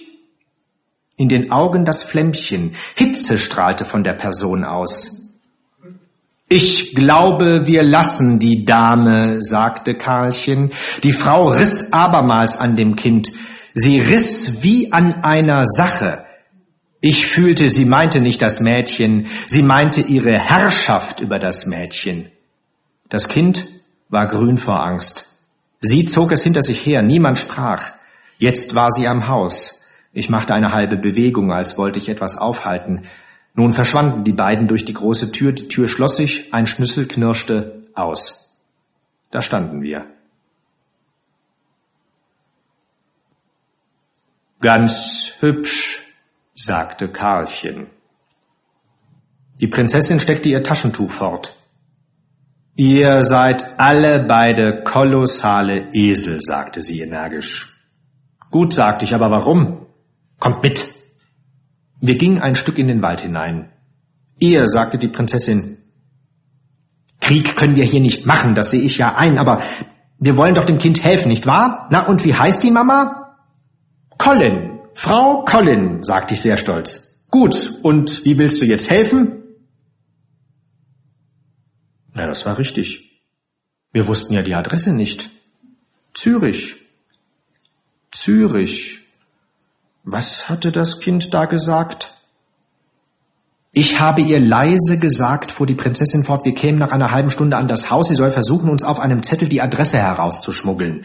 [1.16, 2.74] In den Augen das Flämmchen.
[2.96, 5.23] Hitze strahlte von der Person aus.
[6.48, 10.72] Ich glaube, wir lassen die Dame, sagte Karlchen.
[11.02, 13.32] Die Frau riss abermals an dem Kind.
[13.72, 16.24] Sie riss wie an einer Sache.
[17.00, 22.30] Ich fühlte, sie meinte nicht das Mädchen, sie meinte ihre Herrschaft über das Mädchen.
[23.08, 23.66] Das Kind
[24.08, 25.28] war grün vor Angst.
[25.80, 27.92] Sie zog es hinter sich her, niemand sprach.
[28.38, 29.82] Jetzt war sie am Haus.
[30.12, 33.02] Ich machte eine halbe Bewegung, als wollte ich etwas aufhalten.
[33.54, 37.86] Nun verschwanden die beiden durch die große Tür, die Tür schloss sich, ein Schlüssel knirschte
[37.94, 38.56] aus.
[39.30, 40.06] Da standen wir.
[44.60, 46.02] Ganz hübsch,
[46.54, 47.86] sagte Karlchen.
[49.60, 51.56] Die Prinzessin steckte ihr Taschentuch fort.
[52.76, 57.78] Ihr seid alle beide kolossale Esel, sagte sie energisch.
[58.50, 59.86] Gut, sagte ich, aber warum?
[60.40, 60.93] Kommt mit.
[62.06, 63.72] Wir gingen ein Stück in den Wald hinein.
[64.38, 65.78] Ihr, sagte die Prinzessin,
[67.18, 69.62] Krieg können wir hier nicht machen, das sehe ich ja ein, aber
[70.18, 71.88] wir wollen doch dem Kind helfen, nicht wahr?
[71.90, 73.38] Na, und wie heißt die Mama?
[74.18, 77.22] Colin, Frau Colin, sagte ich sehr stolz.
[77.30, 79.42] Gut, und wie willst du jetzt helfen?
[82.12, 83.18] Na, das war richtig.
[83.92, 85.30] Wir wussten ja die Adresse nicht.
[86.12, 86.74] Zürich.
[88.10, 89.03] Zürich.
[90.04, 92.14] Was hatte das Kind da gesagt?
[93.72, 97.56] Ich habe ihr leise gesagt, fuhr die Prinzessin fort, wir kämen nach einer halben Stunde
[97.56, 101.04] an das Haus, sie soll versuchen, uns auf einem Zettel die Adresse herauszuschmuggeln.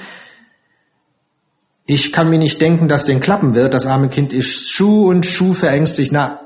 [1.88, 5.26] Ich kann mir nicht denken, dass den klappen wird, das arme Kind ist Schuh und
[5.26, 6.12] Schuh verängstigt.
[6.12, 6.42] Na,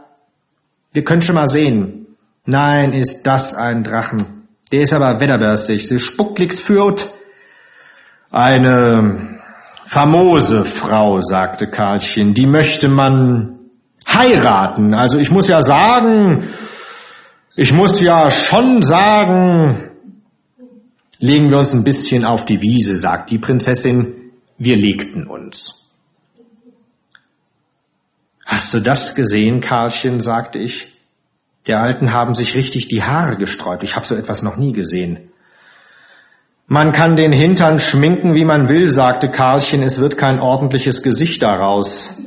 [0.94, 2.08] wir können schon mal sehen.
[2.46, 4.48] Nein, ist das ein Drachen.
[4.72, 5.88] Der ist aber wetterbörstig.
[5.88, 7.12] Sie spuckt nix führt.
[8.32, 9.33] Eine
[9.86, 13.60] famose Frau, sagte Karlchen, die möchte man
[14.08, 14.94] heiraten.
[14.94, 16.48] Also ich muss ja sagen,
[17.56, 19.92] ich muss ja schon sagen,
[21.20, 24.16] legen wir uns ein bisschen auf die Wiese, sagt die Prinzessin.
[24.58, 25.90] Wir legten uns.
[28.46, 30.22] Hast du das gesehen, Karlchen?
[30.22, 30.94] sagte ich.
[31.68, 33.84] Der Alten haben sich richtig die Haare gesträubt.
[33.84, 35.30] Ich habe so etwas noch nie gesehen.
[36.68, 41.42] Man kann den Hintern schminken, wie man will, sagte Karlchen, es wird kein ordentliches Gesicht
[41.42, 42.18] daraus.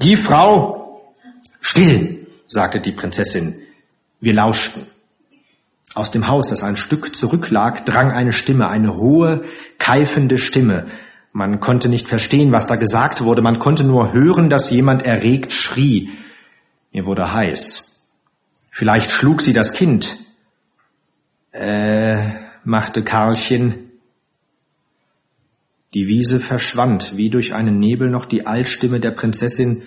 [0.00, 1.12] Die Frau.
[1.60, 3.62] Still, sagte die Prinzessin.
[4.20, 4.86] Wir lauschten.
[5.94, 9.44] Aus dem Haus, das ein Stück zurücklag, drang eine Stimme, eine hohe,
[9.78, 10.86] keifende Stimme.
[11.32, 15.52] Man konnte nicht verstehen, was da gesagt wurde, man konnte nur hören, dass jemand erregt
[15.52, 16.10] schrie.
[16.92, 17.96] Mir wurde heiß.
[18.70, 20.16] Vielleicht schlug sie das Kind.
[21.52, 23.90] Äh, machte Karlchen.
[25.94, 29.82] Die Wiese verschwand, wie durch einen Nebel noch die Altstimme der Prinzessin.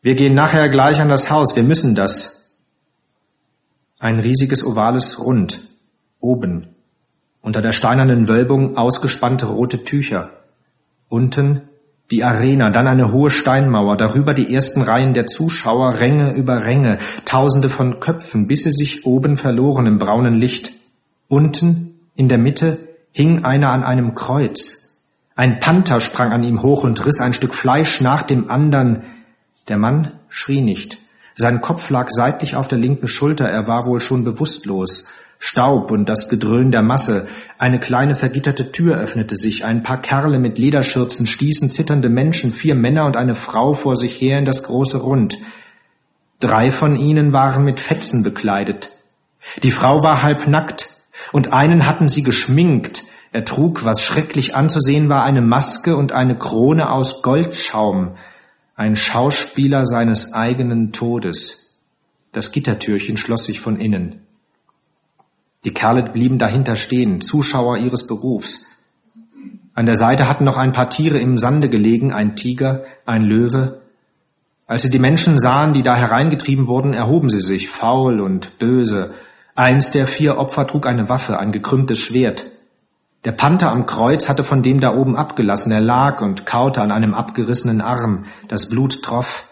[0.00, 2.50] Wir gehen nachher gleich an das Haus, wir müssen das.
[3.98, 5.60] Ein riesiges ovales Rund,
[6.18, 6.74] oben,
[7.40, 10.30] unter der steinernen Wölbung ausgespannte rote Tücher.
[11.08, 11.62] Unten
[12.10, 16.98] die Arena, dann eine hohe Steinmauer, darüber die ersten Reihen der Zuschauer, Ränge über Ränge,
[17.24, 20.72] tausende von Köpfen, bis sie sich oben verloren im braunen Licht.
[21.32, 22.76] Unten, in der Mitte,
[23.10, 24.90] hing einer an einem Kreuz.
[25.34, 29.04] Ein Panther sprang an ihm hoch und riss ein Stück Fleisch nach dem andern.
[29.66, 30.98] Der Mann schrie nicht.
[31.34, 35.08] Sein Kopf lag seitlich auf der linken Schulter, er war wohl schon bewusstlos.
[35.38, 37.26] Staub und das Gedröhn der Masse.
[37.56, 39.64] Eine kleine vergitterte Tür öffnete sich.
[39.64, 44.20] Ein paar Kerle mit Lederschürzen stießen zitternde Menschen, vier Männer und eine Frau vor sich
[44.20, 45.38] her in das große Rund.
[46.40, 48.90] Drei von ihnen waren mit Fetzen bekleidet.
[49.62, 50.91] Die Frau war halb nackt,
[51.30, 53.04] und einen hatten sie geschminkt.
[53.30, 58.16] Er trug, was schrecklich anzusehen war, eine Maske und eine Krone aus Goldschaum
[58.74, 61.76] ein Schauspieler seines eigenen Todes.
[62.32, 64.26] Das Gittertürchen schloss sich von innen.
[65.64, 68.66] Die Kerle blieben dahinter stehen, Zuschauer ihres Berufs.
[69.74, 73.82] An der Seite hatten noch ein paar Tiere im Sande gelegen, ein Tiger, ein Löwe.
[74.66, 79.14] Als sie die Menschen sahen, die da hereingetrieben wurden, erhoben sie sich, faul und böse.
[79.54, 82.46] Eins der vier Opfer trug eine Waffe, ein gekrümmtes Schwert.
[83.24, 85.70] Der Panther am Kreuz hatte von dem da oben abgelassen.
[85.70, 88.24] Er lag und kaute an einem abgerissenen Arm.
[88.48, 89.48] Das Blut troff.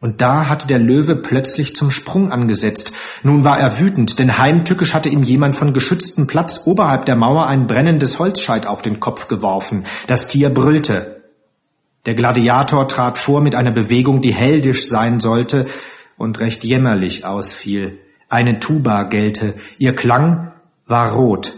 [0.00, 2.92] Und da hatte der Löwe plötzlich zum Sprung angesetzt.
[3.22, 7.46] Nun war er wütend, denn heimtückisch hatte ihm jemand von geschütztem Platz oberhalb der Mauer
[7.46, 9.84] ein brennendes Holzscheit auf den Kopf geworfen.
[10.08, 11.22] Das Tier brüllte.
[12.04, 15.66] Der Gladiator trat vor mit einer Bewegung, die heldisch sein sollte
[16.18, 17.98] und recht jämmerlich ausfiel.
[18.32, 19.52] Eine Tuba gellte.
[19.76, 20.52] Ihr Klang
[20.86, 21.52] war rot.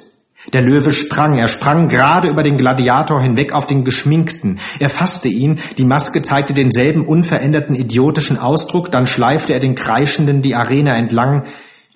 [0.52, 4.58] Der Löwe sprang, er sprang gerade über den Gladiator hinweg auf den Geschminkten.
[4.80, 10.42] Er fasste ihn, die Maske zeigte denselben unveränderten idiotischen Ausdruck, dann schleifte er den Kreischenden
[10.42, 11.44] die Arena entlang.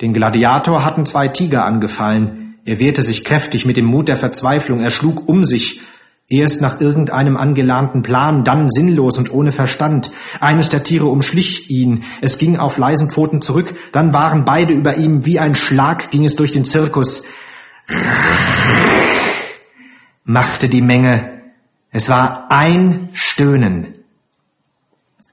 [0.01, 2.55] Den Gladiator hatten zwei Tiger angefallen.
[2.65, 5.81] Er wehrte sich kräftig mit dem Mut der Verzweiflung, er schlug um sich,
[6.29, 10.11] erst nach irgendeinem angelahnten Plan, dann sinnlos und ohne Verstand.
[10.41, 14.97] Eines der Tiere umschlich ihn, es ging auf leisen Pfoten zurück, dann waren beide über
[14.97, 17.25] ihm, wie ein Schlag ging es durch den Zirkus
[20.29, 21.41] machte die Menge.
[21.91, 23.98] Es war ein Stöhnen.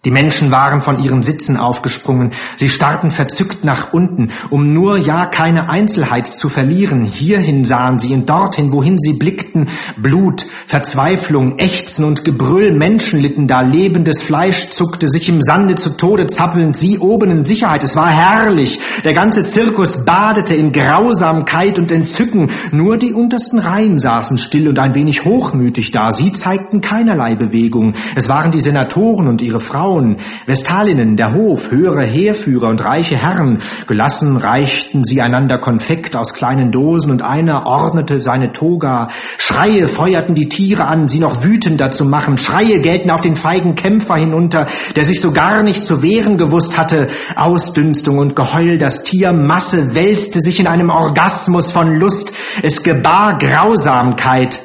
[0.06, 2.30] Die Menschen waren von ihren Sitzen aufgesprungen.
[2.58, 7.06] Sie starrten verzückt nach unten, um nur ja keine Einzelheit zu verlieren.
[7.06, 9.68] Hierhin sahen sie und dorthin, wohin sie blickten.
[9.98, 12.72] Blut, Verzweiflung, Ächzen und Gebrüll.
[12.72, 13.62] Menschen litten da.
[13.62, 16.78] Lebendes Fleisch zuckte sich im Sande zu Tode zappelnd.
[16.78, 17.84] Sie oben in Sicherheit.
[17.84, 18.80] Es war herrlich.
[19.04, 22.52] Der ganze Zirkus badete in Grausamkeit und Entzücken.
[22.72, 26.12] Nur die untersten Reihen saßen still und ein wenig hochmütig da.
[26.12, 27.96] Sie zeigten keinerlei Bewegung.
[28.15, 33.15] Es waren die Senatoren und ihre Frauen Frauen, Vestalinnen, der Hof, höhere Heerführer und reiche
[33.15, 33.62] Herren.
[33.88, 39.08] Gelassen reichten sie einander Konfekt aus kleinen Dosen und einer ordnete seine Toga.
[39.38, 42.38] Schreie feuerten die Tiere an, sie noch wütender zu machen.
[42.38, 44.65] Schreie gelten auf den feigen Kämpfer hinunter,
[44.97, 47.08] der sich so gar nicht zu wehren gewusst hatte.
[47.38, 52.34] Ausdünstung und Geheul, das Tier Masse wälzte sich in einem Orgasmus von Lust.
[52.63, 54.60] Es gebar Grausamkeit.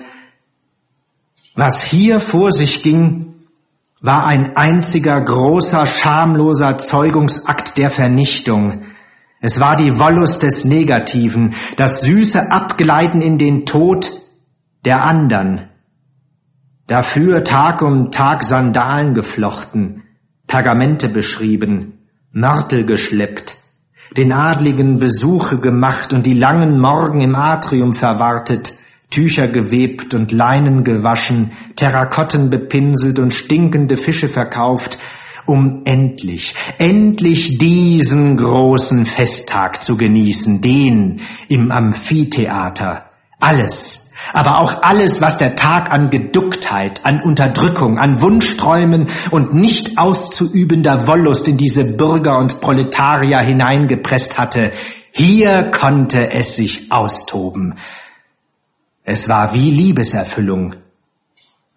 [1.54, 3.29] Was hier vor sich ging,
[4.00, 8.82] war ein einziger großer, schamloser Zeugungsakt der Vernichtung.
[9.40, 14.10] Es war die Wollust des Negativen, das süße Abgleiten in den Tod
[14.84, 15.68] der andern.
[16.86, 20.02] Dafür Tag um Tag Sandalen geflochten,
[20.46, 23.56] Pergamente beschrieben, Mörtel geschleppt,
[24.16, 28.74] den Adligen Besuche gemacht und die langen Morgen im Atrium verwartet,
[29.10, 34.98] Tücher gewebt und Leinen gewaschen, Terrakotten bepinselt und stinkende Fische verkauft,
[35.46, 43.06] um endlich, endlich diesen großen Festtag zu genießen, den im Amphitheater.
[43.40, 49.98] Alles, aber auch alles, was der Tag an Geducktheit, an Unterdrückung, an Wunschträumen und nicht
[49.98, 54.72] auszuübender Wollust in diese Bürger und Proletarier hineingepresst hatte,
[55.10, 57.74] hier konnte es sich austoben.
[59.12, 60.76] Es war wie Liebeserfüllung,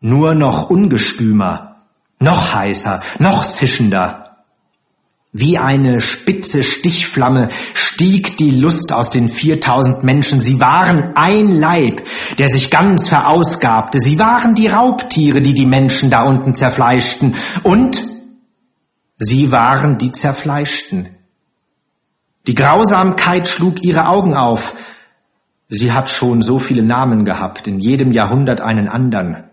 [0.01, 1.77] nur noch ungestümer,
[2.19, 4.37] noch heißer, noch zischender.
[5.31, 10.41] Wie eine spitze Stichflamme stieg die Lust aus den viertausend Menschen.
[10.41, 12.03] Sie waren ein Leib,
[12.37, 13.99] der sich ganz verausgabte.
[13.99, 17.33] Sie waren die Raubtiere, die die Menschen da unten zerfleischten.
[17.63, 18.03] Und
[19.17, 21.09] sie waren die Zerfleischten.
[22.45, 24.75] Die Grausamkeit schlug ihre Augen auf.
[25.75, 29.45] Sie hat schon so viele Namen gehabt, in jedem Jahrhundert einen anderen.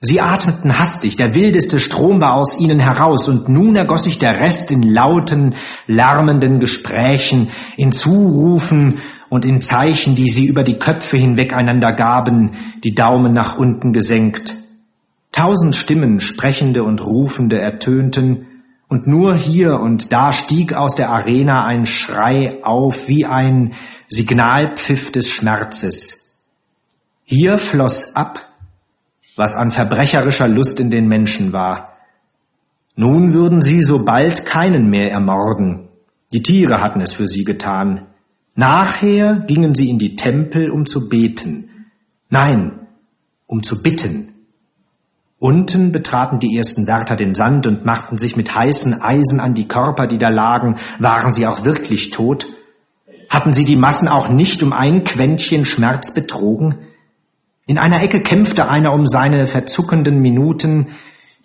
[0.00, 4.40] Sie atmeten hastig, der wildeste Strom war aus ihnen heraus, und nun ergoss sich der
[4.40, 5.54] Rest in lauten,
[5.86, 8.96] lärmenden Gesprächen, in Zurufen
[9.28, 13.92] und in Zeichen, die sie über die Köpfe hinweg einander gaben, die Daumen nach unten
[13.92, 14.54] gesenkt.
[15.32, 18.46] Tausend Stimmen, sprechende und rufende, ertönten,
[18.96, 23.74] und nur hier und da stieg aus der Arena ein Schrei auf wie ein
[24.08, 26.32] Signalpfiff des Schmerzes.
[27.24, 28.46] Hier floss ab
[29.36, 31.92] was an verbrecherischer Lust in den Menschen war.
[32.96, 35.88] Nun würden sie so bald keinen mehr ermorden.
[36.32, 38.06] Die Tiere hatten es für sie getan.
[38.54, 41.88] Nachher gingen sie in die Tempel, um zu beten.
[42.30, 42.86] Nein,
[43.46, 44.32] um zu bitten.
[45.38, 49.68] Unten betraten die ersten Wärter den Sand und machten sich mit heißen Eisen an die
[49.68, 50.76] Körper, die da lagen.
[50.98, 52.46] Waren sie auch wirklich tot?
[53.28, 56.76] Hatten sie die Massen auch nicht um ein Quäntchen Schmerz betrogen?
[57.66, 60.88] In einer Ecke kämpfte einer um seine verzuckenden Minuten,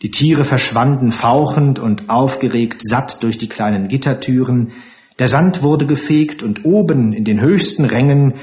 [0.02, 4.72] die Tiere verschwanden fauchend und aufgeregt satt durch die kleinen Gittertüren,
[5.20, 8.36] der Sand wurde gefegt und oben in den höchsten Rängen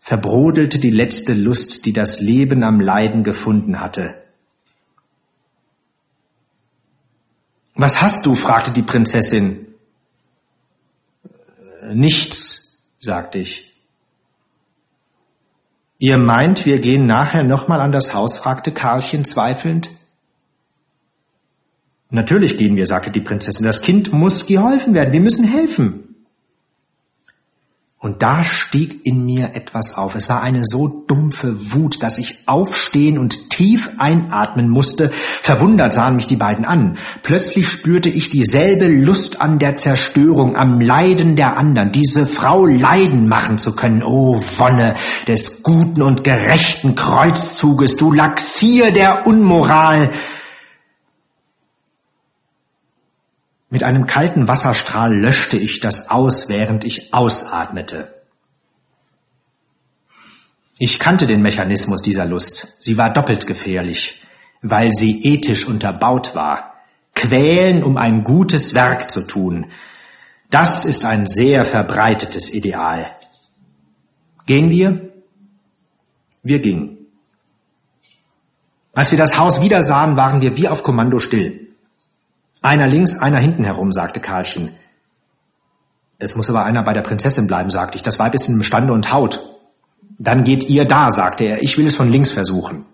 [0.00, 4.21] verbrodelte die letzte Lust, die das Leben am Leiden gefunden hatte.
[7.82, 8.36] Was hast du?
[8.36, 9.66] fragte die Prinzessin.
[11.92, 13.74] Nichts, sagte ich.
[15.98, 18.38] Ihr meint, wir gehen nachher nochmal an das Haus?
[18.38, 19.90] fragte Karlchen zweifelnd.
[22.08, 23.66] Natürlich gehen wir, sagte die Prinzessin.
[23.66, 25.12] Das Kind muss geholfen werden.
[25.12, 26.11] Wir müssen helfen.
[28.02, 30.16] Und da stieg in mir etwas auf.
[30.16, 35.10] Es war eine so dumpfe Wut, dass ich aufstehen und tief einatmen musste.
[35.12, 36.98] Verwundert sahen mich die beiden an.
[37.22, 43.28] Plötzlich spürte ich dieselbe Lust an der Zerstörung, am Leiden der anderen, diese Frau leiden
[43.28, 44.02] machen zu können.
[44.02, 44.96] O Wonne
[45.28, 50.10] des guten und gerechten Kreuzzuges, du Laxier der Unmoral!
[53.72, 58.12] Mit einem kalten Wasserstrahl löschte ich das aus, während ich ausatmete.
[60.76, 62.76] Ich kannte den Mechanismus dieser Lust.
[62.80, 64.22] Sie war doppelt gefährlich,
[64.60, 66.74] weil sie ethisch unterbaut war.
[67.14, 69.70] Quälen, um ein gutes Werk zu tun.
[70.50, 73.16] Das ist ein sehr verbreitetes Ideal.
[74.44, 75.14] Gehen wir?
[76.42, 77.06] Wir gingen.
[78.92, 81.61] Als wir das Haus wieder sahen, waren wir wie auf Kommando still.
[82.62, 84.72] Einer links, einer hinten herum, sagte Karlchen.
[86.18, 88.04] Es muss aber einer bei der Prinzessin bleiben, sagte ich.
[88.04, 89.40] Das Weib ist im Stande und haut.
[90.18, 91.62] Dann geht ihr da, sagte er.
[91.62, 92.86] Ich will es von links versuchen.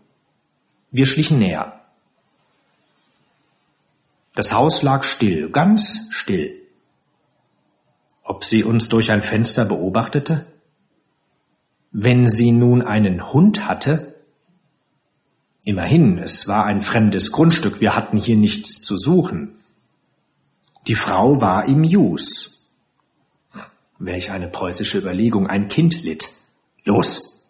[0.91, 1.81] Wir schlichen näher.
[4.35, 6.55] Das Haus lag still, ganz still.
[8.23, 10.47] Ob sie uns durch ein Fenster beobachtete?
[11.91, 14.15] Wenn sie nun einen Hund hatte?
[15.65, 19.58] Immerhin, es war ein fremdes Grundstück, wir hatten hier nichts zu suchen.
[20.89, 22.67] Die Frau war im Jus.
[23.99, 26.31] Welch eine preußische Überlegung, ein Kind litt.
[26.85, 27.45] Los!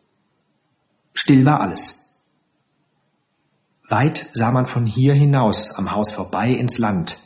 [1.15, 2.17] Still war alles.
[3.89, 7.19] Weit sah man von hier hinaus am Haus vorbei ins Land.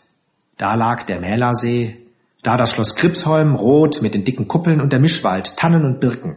[0.59, 2.07] Da lag der Mälersee,
[2.43, 6.37] da das Schloss Kripsholm, rot mit den dicken Kuppeln und der Mischwald, Tannen und Birken.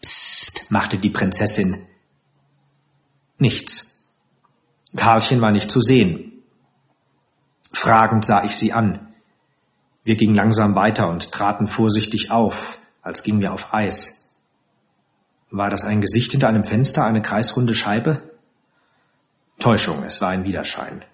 [0.00, 1.84] Psst, machte die Prinzessin.
[3.38, 4.04] Nichts.
[4.94, 6.44] Karlchen war nicht zu sehen.
[7.72, 9.06] Fragend sah ich sie an.
[10.06, 14.30] Wir gingen langsam weiter und traten vorsichtig auf, als gingen wir auf Eis.
[15.50, 18.22] War das ein Gesicht hinter einem Fenster, eine kreisrunde Scheibe?
[19.58, 21.04] Täuschung, es war ein Widerschein.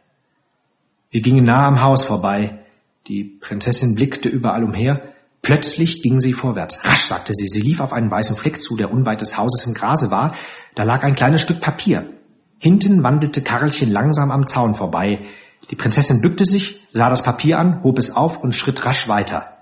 [1.11, 2.59] Wir gingen nah am Haus vorbei.
[3.07, 5.01] Die Prinzessin blickte überall umher.
[5.41, 6.85] Plötzlich ging sie vorwärts.
[6.85, 7.49] Rasch, sagte sie.
[7.49, 10.35] Sie lief auf einen weißen Fleck zu, der unweit des Hauses im Grase war.
[10.75, 12.11] Da lag ein kleines Stück Papier.
[12.59, 15.25] Hinten wandelte Karlchen langsam am Zaun vorbei.
[15.71, 19.59] Die Prinzessin bückte sich, sah das Papier an, hob es auf und schritt rasch weiter.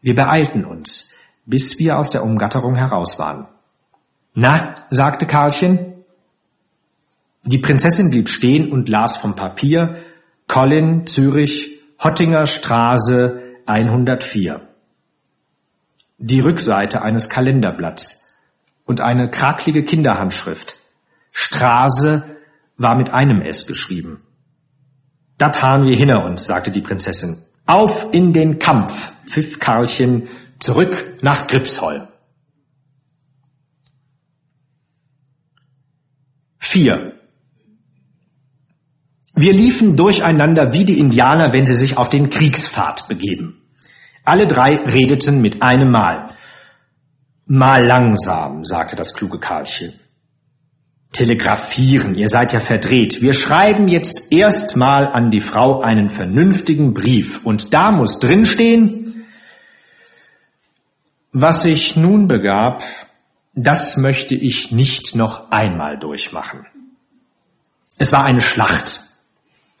[0.00, 1.10] Wir beeilten uns,
[1.46, 3.46] bis wir aus der Umgatterung heraus waren.
[4.34, 6.04] Na, sagte Karlchen.
[7.44, 9.98] Die Prinzessin blieb stehen und las vom Papier
[10.48, 14.68] Colin, Zürich, Hottinger Straße 104.
[16.18, 18.22] Die Rückseite eines Kalenderblatts
[18.84, 20.76] und eine kraklige Kinderhandschrift.
[21.30, 22.36] Straße
[22.76, 24.22] war mit einem S geschrieben.
[25.42, 27.42] Dat haben wir hinter uns, sagte die Prinzessin.
[27.66, 30.28] Auf in den Kampf, pfiff Karlchen
[30.60, 32.06] zurück nach Gripsholm.
[36.60, 37.14] 4.
[39.34, 43.68] Wir liefen durcheinander wie die Indianer, wenn sie sich auf den Kriegspfad begeben.
[44.22, 46.28] Alle drei redeten mit einem Mal.
[47.46, 49.94] Mal langsam, sagte das kluge Karlchen.
[51.12, 53.20] Telegrafieren, ihr seid ja verdreht.
[53.20, 57.44] Wir schreiben jetzt erstmal an die Frau einen vernünftigen Brief.
[57.44, 59.26] Und da muss drinstehen,
[61.32, 62.82] was sich nun begab,
[63.54, 66.66] das möchte ich nicht noch einmal durchmachen.
[67.98, 69.02] Es war eine Schlacht.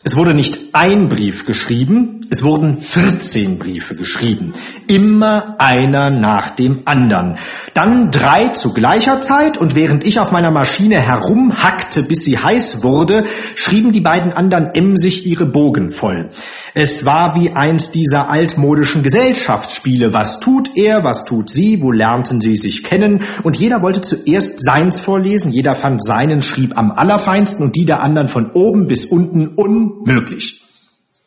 [0.04, 4.52] Es wurde nicht ein Brief geschrieben, es wurden 14 Briefe geschrieben.
[4.86, 7.36] Immer einer nach dem anderen.
[7.74, 12.82] Dann drei zu gleicher Zeit und während ich auf meiner Maschine herumhackte, bis sie heiß
[12.82, 13.24] wurde,
[13.54, 16.30] schrieben die beiden anderen emsig ihre Bogen voll.
[16.74, 20.14] Es war wie eins dieser altmodischen Gesellschaftsspiele.
[20.14, 23.22] Was tut er, was tut sie, wo lernten sie sich kennen?
[23.42, 28.02] Und jeder wollte zuerst seins vorlesen, jeder fand seinen, schrieb am allerfeinsten und die der
[28.02, 30.62] anderen von oben bis unten unmöglich.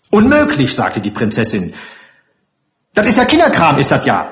[0.10, 1.74] Unmöglich, sagte die Prinzessin.
[2.96, 4.32] Das ist ja Kinderkram, ist das ja.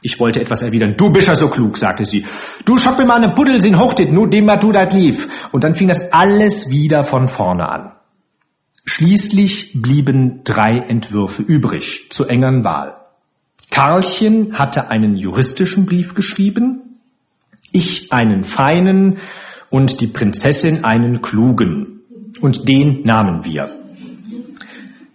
[0.00, 0.94] Ich wollte etwas erwidern.
[0.96, 2.24] Du bist ja so klug, sagte sie.
[2.64, 5.48] Du schock mir mal eine Buddel, sin hochtit, nur dem du dat lief.
[5.52, 7.92] Und dann fing das alles wieder von vorne an.
[8.84, 12.96] Schließlich blieben drei Entwürfe übrig zur engeren Wahl.
[13.70, 17.00] Karlchen hatte einen juristischen Brief geschrieben,
[17.70, 19.18] ich einen feinen
[19.68, 22.00] und die Prinzessin einen klugen.
[22.40, 23.77] Und den nahmen wir.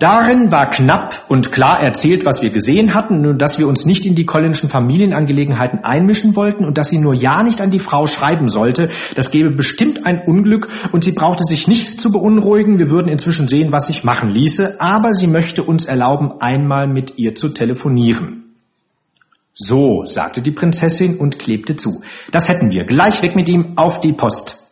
[0.04, 4.06] Darin war knapp und klar erzählt, was wir gesehen hatten, nur dass wir uns nicht
[4.06, 8.06] in die Collinschen Familienangelegenheiten einmischen wollten und dass sie nur ja nicht an die Frau
[8.06, 8.89] schreiben sollte.
[9.16, 12.80] Das gäbe bestimmt ein Unglück und sie brauchte sich nichts zu beunruhigen.
[12.80, 17.18] Wir würden inzwischen sehen, was sich machen ließe, aber sie möchte uns erlauben, einmal mit
[17.18, 18.56] ihr zu telefonieren.
[19.54, 22.01] So, sagte die Prinzessin und klebte zu.
[22.30, 22.84] Das hätten wir.
[22.84, 24.66] Gleich weg mit ihm auf die Post.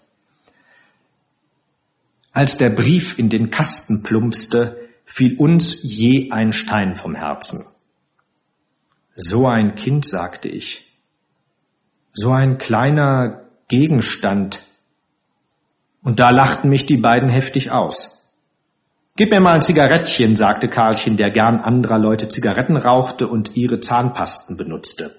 [2.33, 4.80] Als der Brief in den Kasten plumpste,
[5.11, 7.65] fiel uns je ein Stein vom Herzen.
[9.15, 10.97] So ein Kind, sagte ich,
[12.13, 14.61] so ein kleiner Gegenstand.
[16.01, 18.23] Und da lachten mich die beiden heftig aus.
[19.17, 23.81] Gib mir mal ein Zigarettchen, sagte Karlchen, der gern anderer Leute Zigaretten rauchte und ihre
[23.81, 25.15] Zahnpasten benutzte.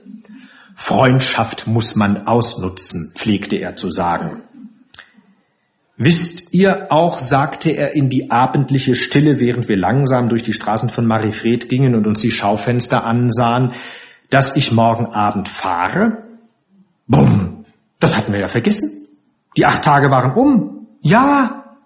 [0.75, 4.45] Freundschaft muss man ausnutzen, pflegte er zu sagen.
[5.97, 10.89] Wisst ihr auch, sagte er in die abendliche Stille, während wir langsam durch die Straßen
[10.89, 13.73] von Marifred gingen und uns die Schaufenster ansahen,
[14.31, 16.25] dass ich morgen Abend fahre?
[17.07, 17.67] Bumm,
[18.01, 18.91] das hatten wir ja vergessen.
[19.57, 20.87] Die acht Tage waren um.
[21.03, 21.77] Ja.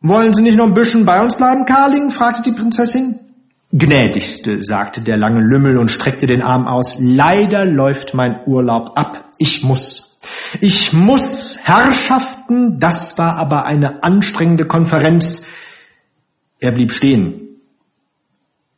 [0.00, 2.10] Wollen Sie nicht noch ein bisschen bei uns bleiben, Karling?
[2.10, 3.20] fragte die Prinzessin.
[3.72, 6.96] Gnädigste, sagte der lange Lümmel und streckte den Arm aus.
[6.98, 9.24] Leider läuft mein Urlaub ab.
[9.38, 10.05] Ich muss
[10.60, 15.42] ich muss Herrschaften, das war aber eine anstrengende Konferenz.
[16.60, 17.42] Er blieb stehen.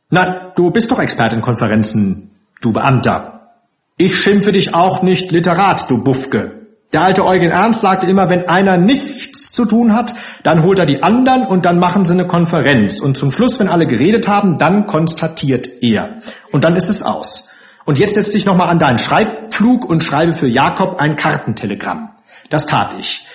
[0.09, 2.31] Na, du bist doch Experte in Konferenzen,
[2.61, 3.53] du Beamter.
[3.97, 6.67] Ich schimpfe dich auch nicht Literat, du Buffke.
[6.91, 10.87] Der alte Eugen Ernst sagte immer, wenn einer nichts zu tun hat, dann holt er
[10.87, 12.99] die anderen und dann machen sie eine Konferenz.
[12.99, 16.21] Und zum Schluss, wenn alle geredet haben, dann konstatiert er.
[16.51, 17.48] Und dann ist es aus.
[17.89, 22.09] Und jetzt setz dich nochmal an deinen Schreibpflug und schreibe für Jakob ein Kartentelegramm.
[22.51, 23.25] Das tat ich.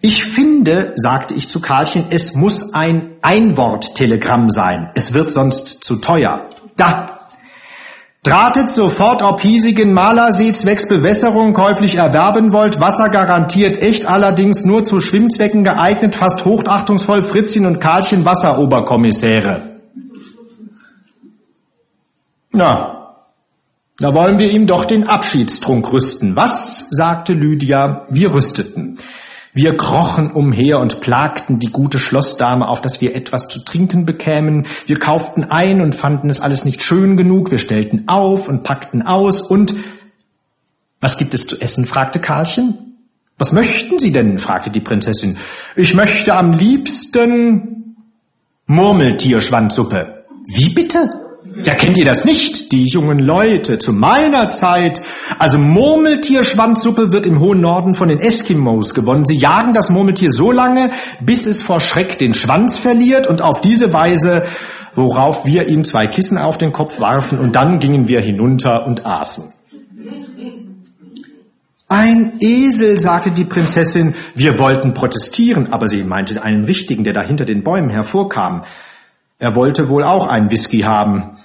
[0.00, 4.90] Ich finde, sagte ich zu Karlchen, es muss ein Einworttelegramm sein.
[4.96, 6.48] Es wird sonst zu teuer.
[6.76, 7.28] Da.
[8.24, 12.80] Drahtet sofort, ob hiesigen Malersee zwecks Bewässerung käuflich erwerben wollt.
[12.80, 16.16] Wasser garantiert echt, allerdings nur zu Schwimmzwecken geeignet.
[16.16, 19.62] Fast hochachtungsvoll Fritzchen und Karlchen Wasseroberkommissäre.
[22.50, 23.01] Na,
[23.98, 26.34] da wollen wir ihm doch den Abschiedstrunk rüsten.
[26.34, 26.86] Was?
[26.90, 28.06] sagte Lydia.
[28.10, 28.98] Wir rüsteten.
[29.54, 34.66] Wir krochen umher und plagten die gute Schlossdame auf, dass wir etwas zu trinken bekämen.
[34.86, 37.50] Wir kauften ein und fanden es alles nicht schön genug.
[37.50, 39.74] Wir stellten auf und packten aus und
[41.00, 41.84] was gibt es zu essen?
[41.84, 42.96] fragte Karlchen.
[43.36, 44.38] Was möchten Sie denn?
[44.38, 45.36] fragte die Prinzessin.
[45.76, 47.96] Ich möchte am liebsten
[48.66, 50.24] Murmeltierschwanzsuppe.
[50.46, 51.21] Wie bitte?
[51.64, 52.72] Ja, kennt ihr das nicht?
[52.72, 55.02] Die jungen Leute zu meiner Zeit.
[55.38, 59.24] Also Murmeltierschwanzsuppe wird im hohen Norden von den Eskimos gewonnen.
[59.26, 60.90] Sie jagen das Murmeltier so lange,
[61.20, 64.44] bis es vor Schreck den Schwanz verliert und auf diese Weise,
[64.94, 69.04] worauf wir ihm zwei Kissen auf den Kopf warfen und dann gingen wir hinunter und
[69.04, 69.52] aßen.
[71.88, 74.14] Ein Esel, sagte die Prinzessin.
[74.34, 78.62] Wir wollten protestieren, aber sie meinte einen richtigen, der da hinter den Bäumen hervorkam.
[79.42, 81.36] Er wollte wohl auch einen Whisky haben.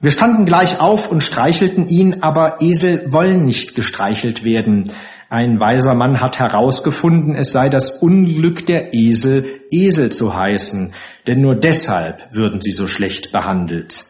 [0.00, 4.92] Wir standen gleich auf und streichelten ihn, aber Esel wollen nicht gestreichelt werden.
[5.28, 10.92] Ein weiser Mann hat herausgefunden, es sei das Unglück der Esel, Esel zu heißen,
[11.26, 14.04] denn nur deshalb würden sie so schlecht behandelt.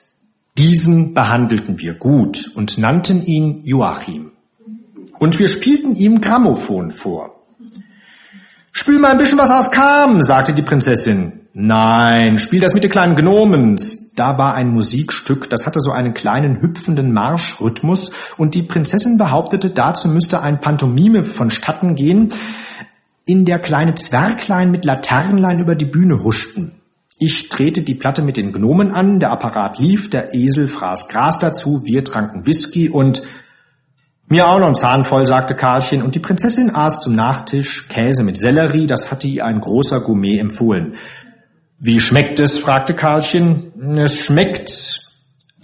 [0.58, 4.32] Diesen behandelten wir gut und nannten ihn Joachim.
[5.18, 7.40] Und wir spielten ihm Grammophon vor.
[8.70, 11.39] Spül mal ein bisschen was aus Kam, sagte die Prinzessin.
[11.52, 14.12] Nein, spiel das mit den kleinen Gnomens.
[14.14, 19.70] Da war ein Musikstück, das hatte so einen kleinen hüpfenden Marschrhythmus und die Prinzessin behauptete,
[19.70, 22.32] dazu müsste ein Pantomime vonstatten gehen,
[23.26, 26.72] in der kleine Zwerglein mit Laternlein über die Bühne huschten.
[27.18, 31.38] Ich drehte die Platte mit den Gnomen an, der Apparat lief, der Esel fraß Gras
[31.38, 33.22] dazu, wir tranken Whisky und
[34.26, 38.22] mir auch noch ein Zahn voll, sagte Karlchen, und die Prinzessin aß zum Nachtisch Käse
[38.22, 40.94] mit Sellerie, das hatte ihr ein großer Gourmet empfohlen.
[41.82, 42.58] Wie schmeckt es?
[42.58, 43.96] fragte Karlchen.
[43.96, 45.00] Es schmeckt.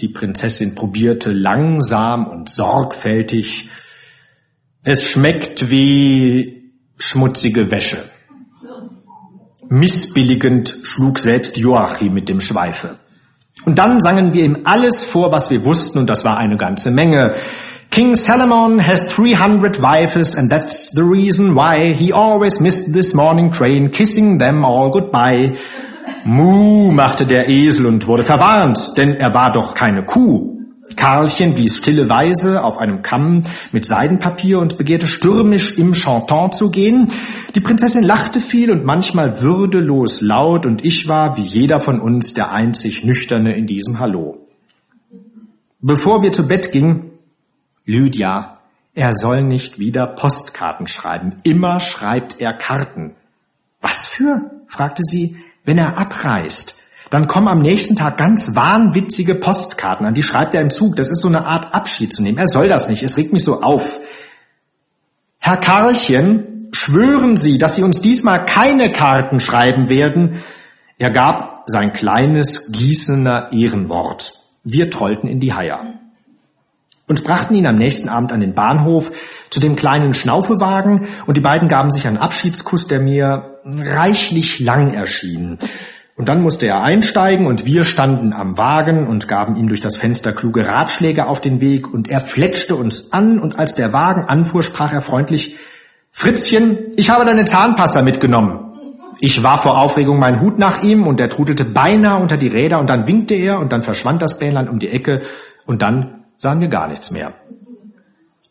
[0.01, 3.69] Die Prinzessin probierte langsam und sorgfältig.
[4.83, 7.99] Es schmeckt wie schmutzige Wäsche.
[9.69, 12.99] Missbilligend schlug selbst Joachim mit dem Schweife.
[13.67, 16.91] Und dann sangen wir ihm alles vor, was wir wussten, und das war eine ganze
[16.91, 17.35] Menge.
[17.91, 23.51] King Salomon has 300 wives, and that's the reason why he always missed this morning
[23.51, 25.57] train, kissing them all goodbye.
[26.29, 30.61] Mu, machte der Esel und wurde verwarnt, denn er war doch keine Kuh.
[30.97, 36.73] Karlchen blies stille Weise auf einem Kamm mit Seidenpapier und begehrte stürmisch im Chanton zu
[36.73, 37.13] gehen.
[37.55, 42.35] Die Prinzessin lachte viel und manchmal würdelos laut und ich war, wie jeder von uns,
[42.35, 44.49] der einzig Nüchterne in diesem Hallo.
[45.81, 47.13] Bevor wir zu Bett gingen,
[47.85, 48.59] Lydia,
[48.95, 51.37] er soll nicht wieder Postkarten schreiben.
[51.45, 53.15] Immer schreibt er Karten.
[53.81, 54.51] Was für?
[54.67, 55.37] fragte sie
[55.67, 56.77] wenn er abreist,
[57.11, 60.15] dann kommen am nächsten Tag ganz wahnwitzige Postkarten an.
[60.15, 60.97] Die schreibt er im Zug.
[60.97, 62.39] Das ist so eine Art Abschied zu nehmen.
[62.39, 63.03] Er soll das nicht.
[63.03, 63.99] Es regt mich so auf.
[65.39, 70.43] Herr Karlchen, schwören Sie, dass Sie uns diesmal keine Karten schreiben werden.
[70.99, 74.33] Er gab sein kleines Gießener Ehrenwort.
[74.65, 76.01] Wir trollten in die Haier
[77.09, 79.13] und brachten ihn am nächsten Abend an den Bahnhof
[79.51, 84.93] zu dem kleinen Schnaufewagen und die beiden gaben sich einen Abschiedskuss, der mir reichlich lang
[84.93, 85.59] erschien.
[86.17, 89.97] Und dann musste er einsteigen und wir standen am Wagen und gaben ihm durch das
[89.97, 94.25] Fenster kluge Ratschläge auf den Weg und er fletschte uns an und als der Wagen
[94.25, 95.57] anfuhr, sprach er freundlich,
[96.13, 98.73] Fritzchen, ich habe deine Zahnpasta mitgenommen.
[99.21, 102.81] Ich war vor Aufregung meinen Hut nach ihm und er trudelte beinahe unter die Räder
[102.81, 105.21] und dann winkte er und dann verschwand das Bähnlein um die Ecke
[105.67, 107.35] und dann sahen wir gar nichts mehr.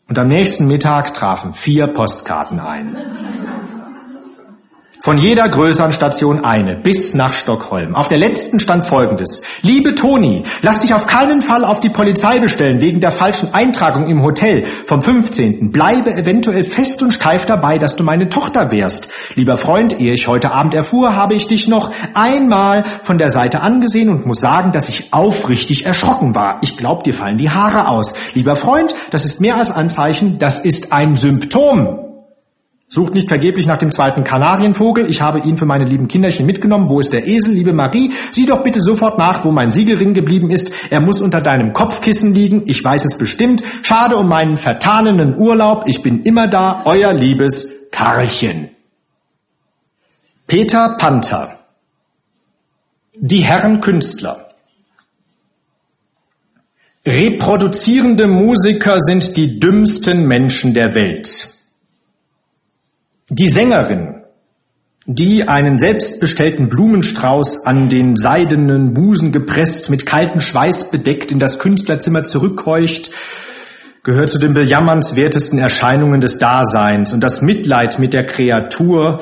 [0.08, 2.96] Und am nächsten Mittag trafen vier Postkarten ein.
[5.06, 7.94] Von jeder größeren Station eine, bis nach Stockholm.
[7.94, 9.40] Auf der letzten stand folgendes.
[9.62, 14.08] Liebe Toni, lass dich auf keinen Fall auf die Polizei bestellen wegen der falschen Eintragung
[14.08, 15.70] im Hotel vom 15.
[15.70, 19.08] Bleibe eventuell fest und steif dabei, dass du meine Tochter wärst.
[19.36, 23.60] Lieber Freund, ehe ich heute Abend erfuhr, habe ich dich noch einmal von der Seite
[23.60, 26.58] angesehen und muss sagen, dass ich aufrichtig erschrocken war.
[26.62, 28.14] Ich glaub, dir fallen die Haare aus.
[28.34, 32.05] Lieber Freund, das ist mehr als Anzeichen, das ist ein Symptom.
[32.88, 35.10] Sucht nicht vergeblich nach dem zweiten Kanarienvogel.
[35.10, 36.88] Ich habe ihn für meine lieben Kinderchen mitgenommen.
[36.88, 38.12] Wo ist der Esel, liebe Marie?
[38.30, 40.70] Sieh doch bitte sofort nach, wo mein Siegelring geblieben ist.
[40.90, 42.62] Er muss unter deinem Kopfkissen liegen.
[42.66, 43.64] Ich weiß es bestimmt.
[43.82, 45.82] Schade um meinen vertanenen Urlaub.
[45.86, 46.82] Ich bin immer da.
[46.84, 48.70] Euer liebes Karlchen.
[50.46, 51.58] Peter Panther.
[53.16, 54.54] Die Herren Künstler.
[57.04, 61.55] Reproduzierende Musiker sind die dümmsten Menschen der Welt.
[63.28, 64.22] Die Sängerin,
[65.04, 71.58] die einen selbstbestellten Blumenstrauß an den seidenen Busen gepresst, mit kaltem Schweiß bedeckt in das
[71.58, 73.10] Künstlerzimmer zurückkeucht,
[74.04, 79.20] gehört zu den bejammernswertesten Erscheinungen des Daseins und das Mitleid mit der Kreatur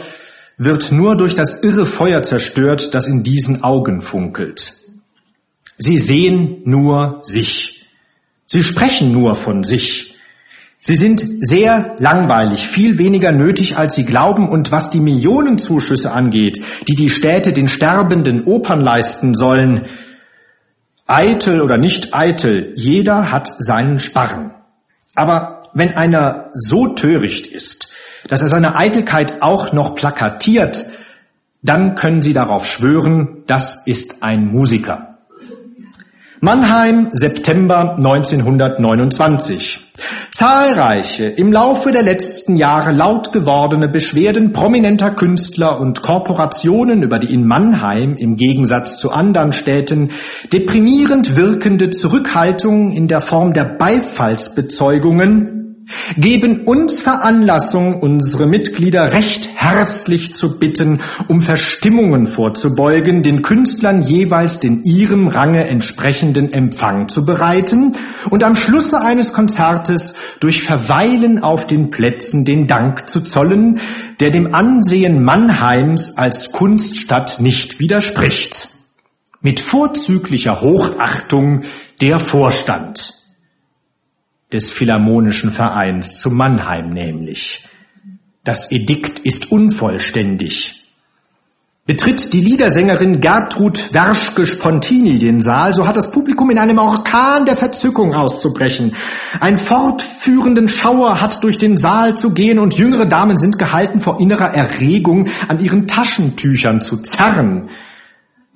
[0.59, 4.75] wird nur durch das irre Feuer zerstört, das in diesen Augen funkelt.
[5.79, 7.87] Sie sehen nur sich.
[8.47, 10.14] Sie sprechen nur von sich.
[10.87, 16.63] Sie sind sehr langweilig, viel weniger nötig, als Sie glauben, und was die Millionenzuschüsse angeht,
[16.87, 19.87] die die Städte den sterbenden Opern leisten sollen,
[21.07, 24.51] eitel oder nicht eitel, jeder hat seinen Sparren.
[25.15, 27.89] Aber wenn einer so töricht ist,
[28.29, 30.85] dass er seine Eitelkeit auch noch plakatiert,
[31.63, 35.14] dann können Sie darauf schwören, das ist ein Musiker.
[36.45, 39.81] Mannheim, September 1929.
[40.31, 47.33] Zahlreiche im Laufe der letzten Jahre laut gewordene Beschwerden prominenter Künstler und Korporationen über die
[47.33, 50.11] in Mannheim im Gegensatz zu anderen Städten
[50.53, 55.64] deprimierend wirkende Zurückhaltung in der Form der Beifallsbezeugungen
[56.17, 64.61] geben uns Veranlassung, unsere Mitglieder recht herzlich zu bitten, um Verstimmungen vorzubeugen, den Künstlern jeweils
[64.61, 67.97] den ihrem Range entsprechenden Empfang zu bereiten
[68.31, 73.81] und am Schlusse eines Konzertes durch Verweilen auf den Plätzen den Dank zu zollen,
[74.21, 78.69] der dem Ansehen Mannheims als Kunststadt nicht widerspricht.
[79.41, 81.63] Mit vorzüglicher Hochachtung
[82.01, 83.14] der Vorstand
[84.55, 87.69] des Philharmonischen Vereins zu Mannheim nämlich.
[88.45, 90.85] Das Edikt ist unvollständig.
[91.87, 97.57] Betritt die Liedersängerin Gertrud Werschke-Spontini den Saal, so hat das Publikum in einem Orkan der
[97.57, 98.95] Verzückung auszubrechen.
[99.41, 104.21] Ein fortführenden Schauer hat durch den Saal zu gehen und jüngere Damen sind gehalten, vor
[104.21, 107.71] innerer Erregung an ihren Taschentüchern zu zerren.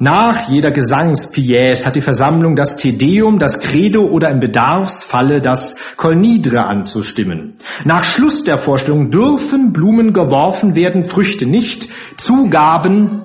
[0.01, 6.67] Nach jeder Gesangspièce hat die Versammlung das Tedeum, das Credo oder im Bedarfsfalle das Kolnidre
[6.67, 7.55] anzustimmen.
[7.85, 11.89] Nach Schluss der Vorstellung dürfen Blumen geworfen werden, Früchte nicht.
[12.17, 13.23] Zugaben,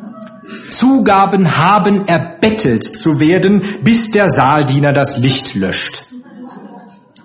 [0.71, 6.05] Zugaben haben erbettelt zu werden, bis der Saaldiener das Licht löscht.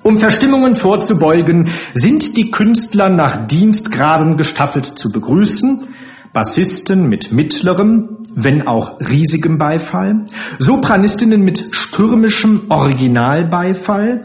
[0.03, 5.89] Um Verstimmungen vorzubeugen, sind die Künstler nach Dienstgraden gestaffelt zu begrüßen,
[6.33, 10.27] Bassisten mit mittlerem, wenn auch riesigem Beifall,
[10.59, 14.23] Sopranistinnen mit stürmischem Originalbeifall,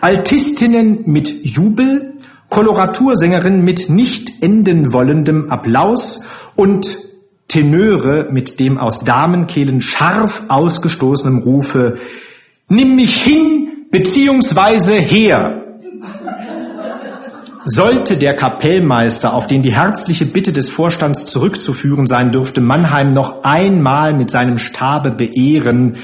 [0.00, 2.14] Altistinnen mit Jubel,
[2.50, 6.24] Koloratursängerin mit nicht enden wollendem Applaus
[6.56, 6.98] und
[7.48, 11.98] Tenöre mit dem aus Damenkehlen scharf ausgestoßenen Rufe
[12.68, 15.63] Nimm mich hin beziehungsweise her.
[17.66, 23.42] Sollte der Kapellmeister, auf den die herzliche Bitte des Vorstands zurückzuführen sein dürfte, Mannheim noch
[23.42, 25.96] einmal mit seinem Stabe beehren,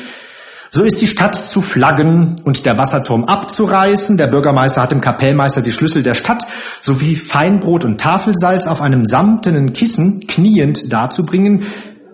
[0.73, 4.17] so ist die Stadt zu flaggen und der Wasserturm abzureißen.
[4.17, 6.47] Der Bürgermeister hat dem Kapellmeister die Schlüssel der Stadt
[6.81, 11.65] sowie Feinbrot und Tafelsalz auf einem samtenen Kissen kniend darzubringen.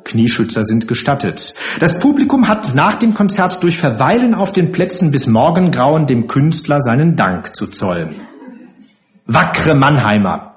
[0.05, 1.53] Knieschützer sind gestattet.
[1.81, 6.81] Das Publikum hat nach dem Konzert durch Verweilen auf den Plätzen bis Morgengrauen dem Künstler
[6.81, 8.15] seinen Dank zu zollen.
[9.29, 10.55] Wackre Mannheimer,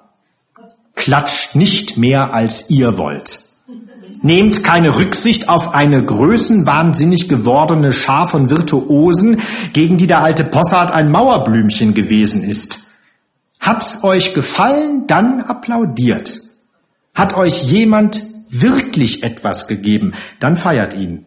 [0.93, 3.39] klatscht nicht mehr als ihr wollt.
[4.21, 9.41] Nehmt keine Rücksicht auf eine größenwahnsinnig gewordene Schar von Virtuosen,
[9.73, 12.81] gegen die der alte Possard ein Mauerblümchen gewesen ist.
[13.59, 16.37] Hat's euch gefallen, dann applaudiert.
[17.15, 21.25] Hat euch jemand wirklich etwas gegeben, dann feiert ihn.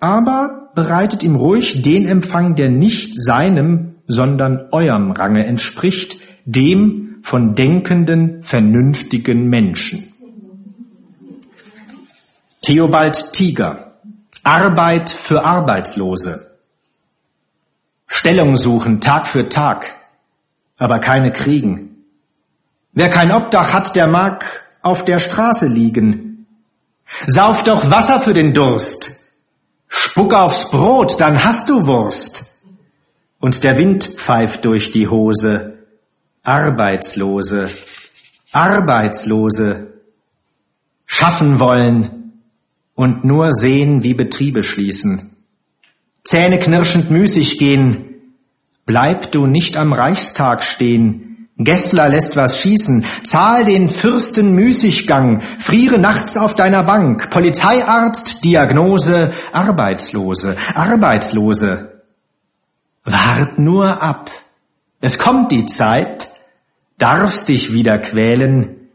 [0.00, 7.54] Aber bereitet ihm ruhig den Empfang, der nicht seinem, sondern eurem Range entspricht, dem von
[7.54, 10.12] denkenden, vernünftigen Menschen.
[12.62, 13.98] Theobald Tiger
[14.42, 16.54] Arbeit für Arbeitslose
[18.16, 19.96] Stellung suchen Tag für Tag,
[20.78, 22.04] aber keine kriegen.
[22.92, 26.46] Wer kein Obdach hat, der mag auf der Straße liegen.
[27.26, 29.18] Sauf doch Wasser für den Durst.
[29.88, 32.44] Spuck aufs Brot, dann hast du Wurst.
[33.40, 35.73] Und der Wind pfeift durch die Hose.
[36.46, 37.70] Arbeitslose,
[38.52, 39.94] Arbeitslose
[41.06, 42.42] schaffen wollen
[42.94, 45.36] und nur sehen, wie Betriebe schließen.
[46.22, 48.16] Zähne knirschend müßig gehen,
[48.84, 51.48] bleib du nicht am Reichstag stehen.
[51.56, 59.32] Gessler lässt was schießen, zahl den Fürsten Müßiggang, friere nachts auf deiner Bank, Polizeiarzt, Diagnose,
[59.52, 62.02] Arbeitslose, Arbeitslose.
[63.04, 64.30] Wart nur ab.
[65.00, 66.33] Es kommt die Zeit,
[66.98, 68.88] darfst dich wieder quälen,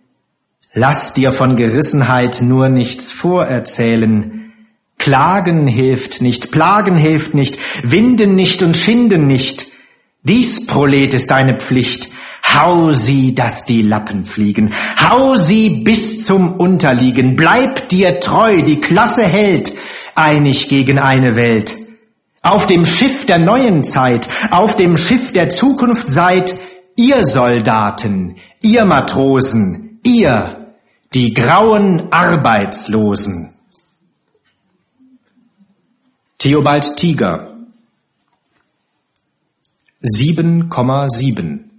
[0.74, 4.54] lass dir von Gerissenheit nur nichts vorerzählen.
[4.98, 9.68] Klagen hilft nicht, plagen hilft nicht, winden nicht und schinden nicht.
[10.24, 12.10] Dies, Prolet, ist deine Pflicht.
[12.54, 14.74] Hau sie, dass die Lappen fliegen.
[15.10, 17.36] Hau sie bis zum Unterliegen.
[17.36, 19.72] Bleib dir treu, die Klasse hält,
[20.16, 21.78] einig gegen eine Welt.
[22.42, 26.56] Auf dem Schiff der neuen Zeit, auf dem Schiff der Zukunft seid,
[27.00, 30.74] Ihr Soldaten, ihr Matrosen, ihr,
[31.14, 33.54] die grauen Arbeitslosen.
[36.40, 37.56] Theobald Tiger
[40.02, 41.70] 7,7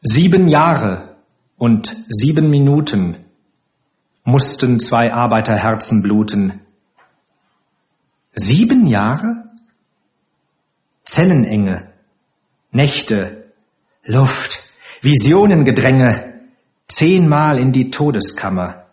[0.00, 1.16] Sieben Jahre
[1.58, 3.18] und sieben Minuten
[4.24, 6.62] mussten zwei Arbeiterherzen bluten,
[8.32, 9.44] Sieben Jahre?
[11.04, 11.87] Zellenenge,
[12.70, 13.52] Nächte,
[14.04, 14.62] Luft,
[15.02, 16.40] Visionengedränge,
[16.88, 18.86] zehnmal in die Todeskammer,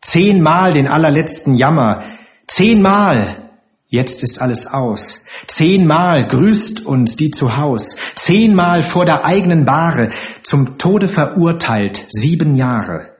[0.00, 2.02] zehnmal den allerletzten Jammer,
[2.46, 3.50] zehnmal,
[3.88, 10.10] jetzt ist alles aus, zehnmal grüßt uns die zu Haus, zehnmal vor der eigenen Bahre,
[10.42, 13.10] zum Tode verurteilt, sieben Jahre,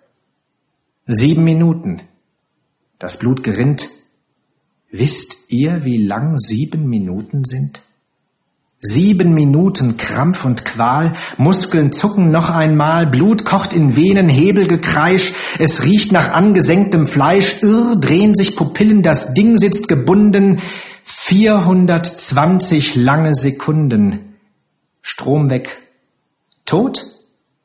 [1.07, 2.03] sieben Minuten,
[2.99, 3.89] das Blut gerinnt,
[4.91, 7.83] Wisst ihr, wie lang sieben Minuten sind?
[8.81, 15.83] Sieben Minuten Krampf und Qual, Muskeln zucken noch einmal, Blut kocht in Venen, Hebelgekreisch, es
[15.83, 20.61] riecht nach angesenktem Fleisch, irr drehen sich Pupillen, das Ding sitzt gebunden,
[21.05, 24.37] 420 lange Sekunden.
[25.03, 25.83] Strom weg.
[26.65, 27.05] Tot?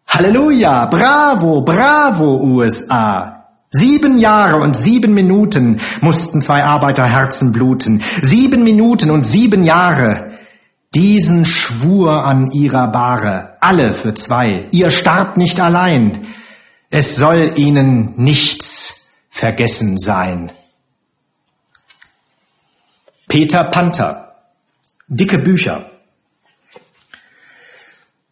[0.07, 3.49] Halleluja, bravo, bravo, USA.
[3.69, 8.01] Sieben Jahre und sieben Minuten mussten zwei Arbeiterherzen bluten.
[8.23, 10.32] Sieben Minuten und sieben Jahre.
[10.95, 14.67] Diesen Schwur an ihrer Bahre, alle für zwei.
[14.71, 16.27] Ihr starbt nicht allein.
[16.91, 20.51] Es soll ihnen nichts vergessen sein.
[23.27, 24.35] Peter Panther.
[25.07, 25.89] Dicke Bücher.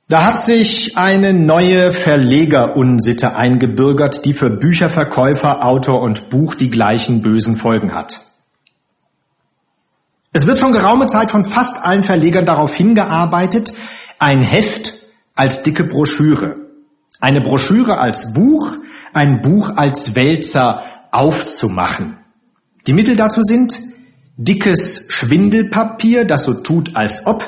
[0.07, 7.21] Da hat sich eine neue Verlegerunsitte eingebürgert, die für Bücherverkäufer, Autor und Buch die gleichen
[7.21, 8.30] bösen Folgen hat.
[10.33, 13.73] Es wird schon geraume Zeit von fast allen Verlegern darauf hingearbeitet,
[14.17, 14.93] ein Heft
[15.35, 16.55] als dicke Broschüre,
[17.19, 18.77] eine Broschüre als Buch,
[19.11, 22.17] ein Buch als Wälzer aufzumachen.
[22.87, 23.77] Die Mittel dazu sind
[24.37, 27.45] dickes Schwindelpapier, das so tut, als ob,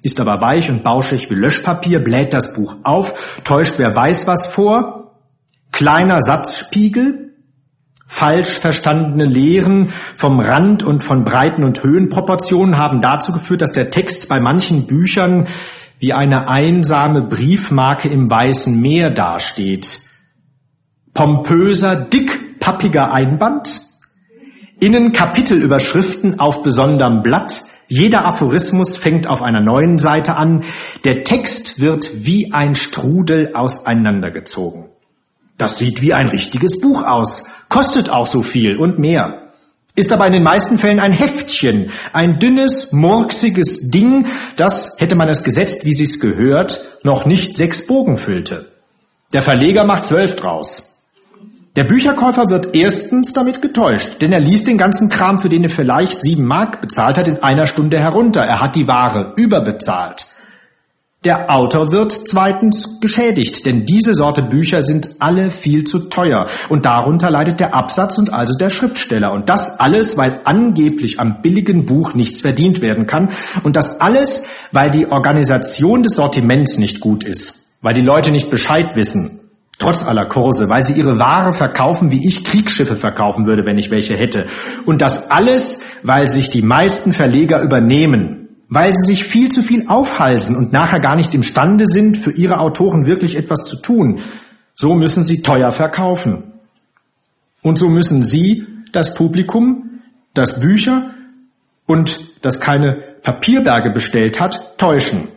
[0.00, 4.46] ist aber weich und bauschig wie Löschpapier, bläht das Buch auf, täuscht wer weiß was
[4.46, 5.18] vor,
[5.72, 7.23] kleiner Satzspiegel,
[8.06, 13.90] falsch verstandene Lehren vom Rand und von Breiten- und Höhenproportionen haben dazu geführt, dass der
[13.90, 15.46] Text bei manchen Büchern
[15.98, 20.00] wie eine einsame Briefmarke im Weißen Meer dasteht.
[21.14, 23.82] Pompöser, dickpappiger Einband,
[24.80, 30.64] innen Kapitelüberschriften auf besonderem Blatt, jeder Aphorismus fängt auf einer neuen Seite an.
[31.04, 34.86] Der Text wird wie ein Strudel auseinandergezogen.
[35.58, 39.42] Das sieht wie ein richtiges Buch aus, kostet auch so viel und mehr.
[39.96, 45.28] Ist aber in den meisten Fällen ein Heftchen, ein dünnes, murksiges Ding, das, hätte man
[45.28, 48.72] es gesetzt, wie sich's gehört, noch nicht sechs Bogen füllte.
[49.32, 50.94] Der Verleger macht zwölf draus.
[51.76, 55.70] Der Bücherkäufer wird erstens damit getäuscht, denn er liest den ganzen Kram, für den er
[55.70, 58.42] vielleicht sieben Mark bezahlt hat, in einer Stunde herunter.
[58.42, 60.26] Er hat die Ware überbezahlt.
[61.24, 66.46] Der Autor wird zweitens geschädigt, denn diese Sorte Bücher sind alle viel zu teuer.
[66.68, 69.32] Und darunter leidet der Absatz und also der Schriftsteller.
[69.32, 73.30] Und das alles, weil angeblich am billigen Buch nichts verdient werden kann.
[73.62, 78.50] Und das alles, weil die Organisation des Sortiments nicht gut ist, weil die Leute nicht
[78.50, 79.40] Bescheid wissen,
[79.78, 83.90] Trotz aller Kurse, weil sie ihre Ware verkaufen, wie ich Kriegsschiffe verkaufen würde, wenn ich
[83.90, 84.46] welche hätte.
[84.86, 89.88] Und das alles, weil sich die meisten Verleger übernehmen, weil sie sich viel zu viel
[89.88, 94.20] aufhalsen und nachher gar nicht imstande sind, für ihre Autoren wirklich etwas zu tun.
[94.74, 96.52] So müssen sie teuer verkaufen.
[97.62, 100.00] Und so müssen sie, das Publikum,
[100.34, 101.10] das Bücher
[101.86, 105.28] und das keine Papierberge bestellt hat, täuschen.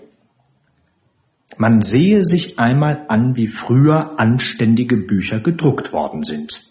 [1.57, 6.61] Man sehe sich einmal an, wie früher anständige Bücher gedruckt worden sind,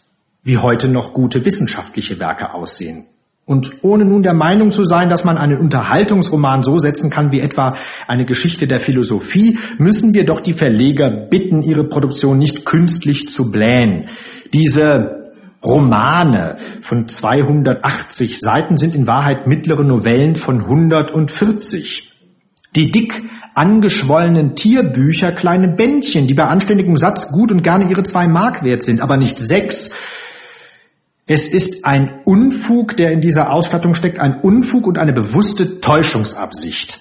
[0.43, 3.07] wie heute noch gute wissenschaftliche Werke aussehen.
[3.49, 7.39] Und ohne nun der Meinung zu sein, dass man einen Unterhaltungsroman so setzen kann wie
[7.39, 7.77] etwa
[8.09, 13.53] eine Geschichte der Philosophie, müssen wir doch die Verleger bitten, ihre Produktion nicht künstlich zu
[13.53, 14.07] blähen.
[14.53, 15.33] Diese
[15.65, 22.13] Romane von 280 Seiten sind in Wahrheit mittlere Novellen von 140.
[22.75, 23.23] Die dick
[23.55, 28.83] angeschwollenen Tierbücher kleine Bändchen, die bei anständigem Satz gut und gerne ihre zwei Mark wert
[28.83, 29.93] sind, aber nicht sechs.
[31.29, 37.01] Es ist ein Unfug, der in dieser Ausstattung steckt, ein Unfug und eine bewusste Täuschungsabsicht.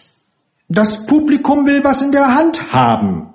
[0.67, 3.33] Das Publikum will was in der Hand haben.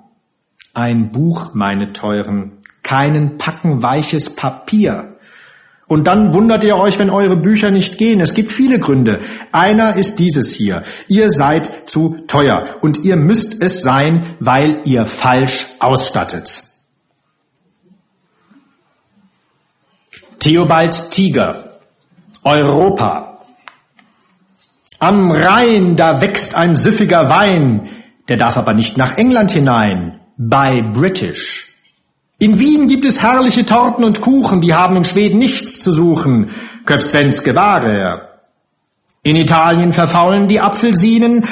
[0.73, 5.15] Ein Buch, meine Teuren, keinen Packen weiches Papier.
[5.87, 8.19] Und dann wundert ihr euch, wenn eure Bücher nicht gehen.
[8.19, 9.21] Es gibt viele Gründe.
[9.53, 10.83] Einer ist dieses hier.
[11.07, 16.70] Ihr seid zu teuer und ihr müsst es sein, weil ihr falsch ausstattet.
[20.41, 21.77] Theobald Tiger.
[22.43, 23.43] Europa.
[24.97, 27.89] Am Rhein, da wächst ein süffiger Wein,
[28.27, 30.19] der darf aber nicht nach England hinein.
[30.37, 31.67] By British.
[32.39, 36.49] In Wien gibt es herrliche Torten und Kuchen, die haben in Schweden nichts zu suchen.
[36.87, 38.29] Köp svenske Ware.
[39.21, 41.45] In Italien verfaulen die Apfelsinen.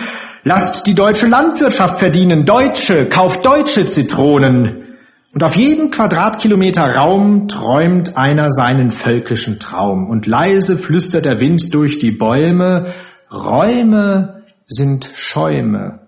[0.44, 2.44] Lasst die deutsche Landwirtschaft verdienen.
[2.44, 4.89] Deutsche, kauft deutsche Zitronen.
[5.32, 10.10] Und auf jeden Quadratkilometer Raum träumt einer seinen völkischen Traum.
[10.10, 12.88] Und leise flüstert der Wind durch die Bäume,
[13.32, 16.08] Räume sind Schäume.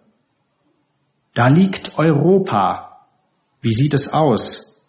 [1.36, 3.08] Da liegt Europa.
[3.62, 4.82] Wie sieht es aus?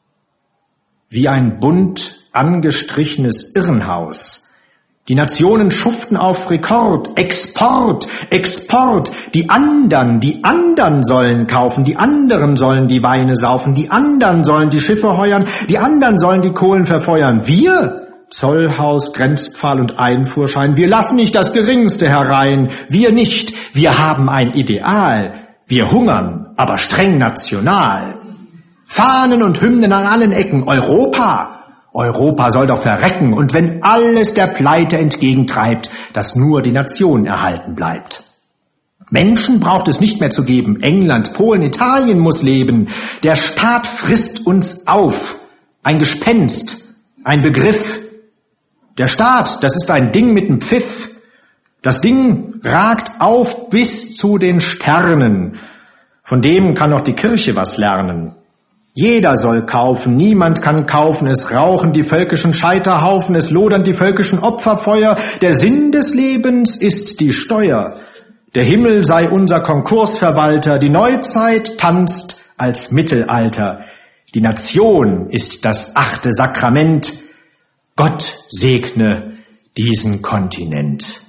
[1.10, 4.41] Wie ein bunt angestrichenes Irrenhaus.
[5.08, 9.10] Die Nationen schuften auf Rekord, Export, Export.
[9.34, 14.70] Die andern, die andern sollen kaufen, die anderen sollen die Weine saufen, die anderen sollen
[14.70, 17.42] die Schiffe heuern, die anderen sollen die Kohlen verfeuern.
[17.46, 22.70] Wir, Zollhaus, Grenzpfahl und Einfuhrschein, wir lassen nicht das Geringste herein.
[22.88, 23.54] Wir nicht.
[23.74, 25.32] Wir haben ein Ideal.
[25.66, 28.20] Wir hungern, aber streng national.
[28.86, 30.62] Fahnen und Hymnen an allen Ecken.
[30.68, 31.61] Europa,
[31.94, 37.74] Europa soll doch verrecken, und wenn alles der Pleite entgegentreibt, dass nur die Nation erhalten
[37.74, 38.24] bleibt.
[39.10, 40.82] Menschen braucht es nicht mehr zu geben.
[40.82, 42.88] England, Polen, Italien muss leben.
[43.22, 45.36] Der Staat frisst uns auf.
[45.82, 46.82] Ein Gespenst,
[47.22, 47.98] ein Begriff.
[48.96, 51.10] Der Staat, das ist ein Ding mit einem Pfiff.
[51.82, 55.58] Das Ding ragt auf bis zu den Sternen.
[56.22, 58.36] Von dem kann auch die Kirche was lernen.
[58.94, 64.38] Jeder soll kaufen, niemand kann kaufen, es rauchen die völkischen Scheiterhaufen, es lodern die völkischen
[64.38, 67.94] Opferfeuer, der Sinn des Lebens ist die Steuer.
[68.54, 73.84] Der Himmel sei unser Konkursverwalter, die Neuzeit tanzt als Mittelalter.
[74.34, 77.14] Die Nation ist das achte Sakrament.
[77.96, 79.38] Gott segne
[79.78, 81.22] diesen Kontinent.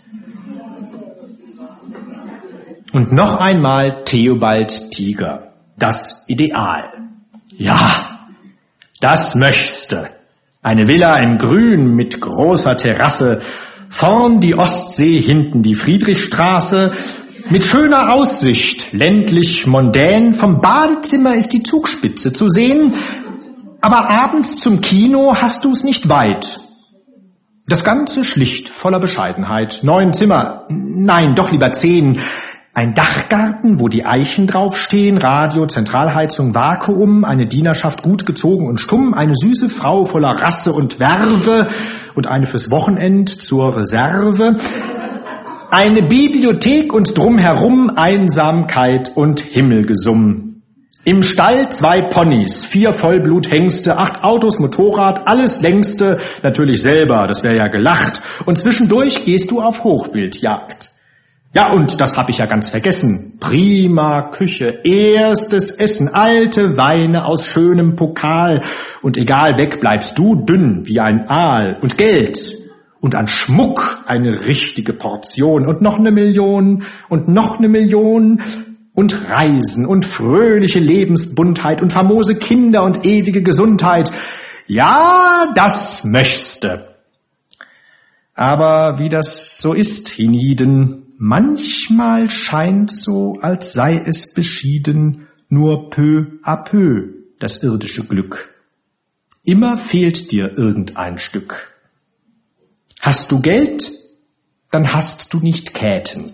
[2.92, 6.93] Und noch einmal Theobald Tiger, das Ideal.
[7.64, 8.20] Ja,
[9.00, 10.10] das möchtste.
[10.62, 13.42] Eine Villa im Grün mit großer Terrasse,
[13.88, 16.92] vorn die Ostsee, hinten die Friedrichstraße,
[17.50, 22.96] mit schöner Aussicht, ländlich mondän, vom Badezimmer ist die Zugspitze zu sehen,
[23.80, 26.60] aber abends zum Kino hast du's nicht weit.
[27.66, 29.80] Das Ganze schlicht, voller Bescheidenheit.
[29.84, 32.20] Neun Zimmer, nein, doch lieber zehn.
[32.76, 39.14] Ein Dachgarten, wo die Eichen draufstehen, Radio, Zentralheizung, Vakuum, eine Dienerschaft gut gezogen und stumm,
[39.14, 41.68] eine süße Frau voller Rasse und Werve
[42.16, 44.56] und eine fürs Wochenend zur Reserve,
[45.70, 50.64] eine Bibliothek und drumherum Einsamkeit und Himmelgesumm.
[51.04, 57.56] Im Stall zwei Ponys, vier Vollbluthengste, acht Autos, Motorrad, alles längste, natürlich selber, das wäre
[57.56, 58.20] ja gelacht.
[58.46, 60.93] Und zwischendurch gehst du auf Hochwildjagd.
[61.56, 63.38] Ja, und das habe ich ja ganz vergessen.
[63.40, 68.62] Prima Küche, erstes Essen, alte Weine aus schönem Pokal.
[69.04, 71.78] Und egal weg bleibst du dünn wie ein Aal.
[71.80, 72.58] Und Geld.
[73.02, 75.68] Und an Schmuck eine richtige Portion.
[75.68, 76.86] Und noch eine Million.
[77.08, 78.42] Und noch eine Million.
[78.96, 84.12] Und Reisen und fröhliche Lebensbuntheit und famose Kinder und ewige Gesundheit.
[84.66, 86.96] Ja, das möchte.
[88.34, 96.40] Aber wie das so ist, hienieden, Manchmal scheint so, als sei es beschieden, nur peu
[96.44, 98.54] à peu das irdische Glück.
[99.46, 101.80] Immer fehlt dir irgendein Stück.
[103.00, 103.90] Hast du Geld,
[104.70, 106.34] dann hast du nicht Käten.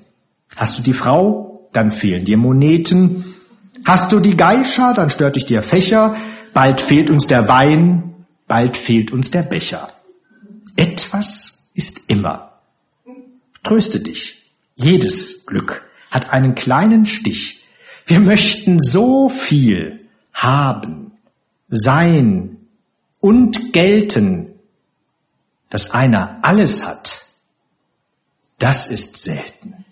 [0.56, 3.36] Hast du die Frau, dann fehlen dir Moneten.
[3.86, 6.16] Hast du die Geischer, dann stört dich der Fächer.
[6.52, 9.90] Bald fehlt uns der Wein, bald fehlt uns der Becher.
[10.76, 12.64] Etwas ist immer.
[13.62, 14.39] Tröste dich.
[14.80, 17.66] Jedes Glück hat einen kleinen Stich.
[18.06, 21.12] Wir möchten so viel haben,
[21.68, 22.58] sein
[23.20, 24.54] und gelten,
[25.70, 27.26] dass einer alles hat.
[28.58, 29.86] Das ist selten.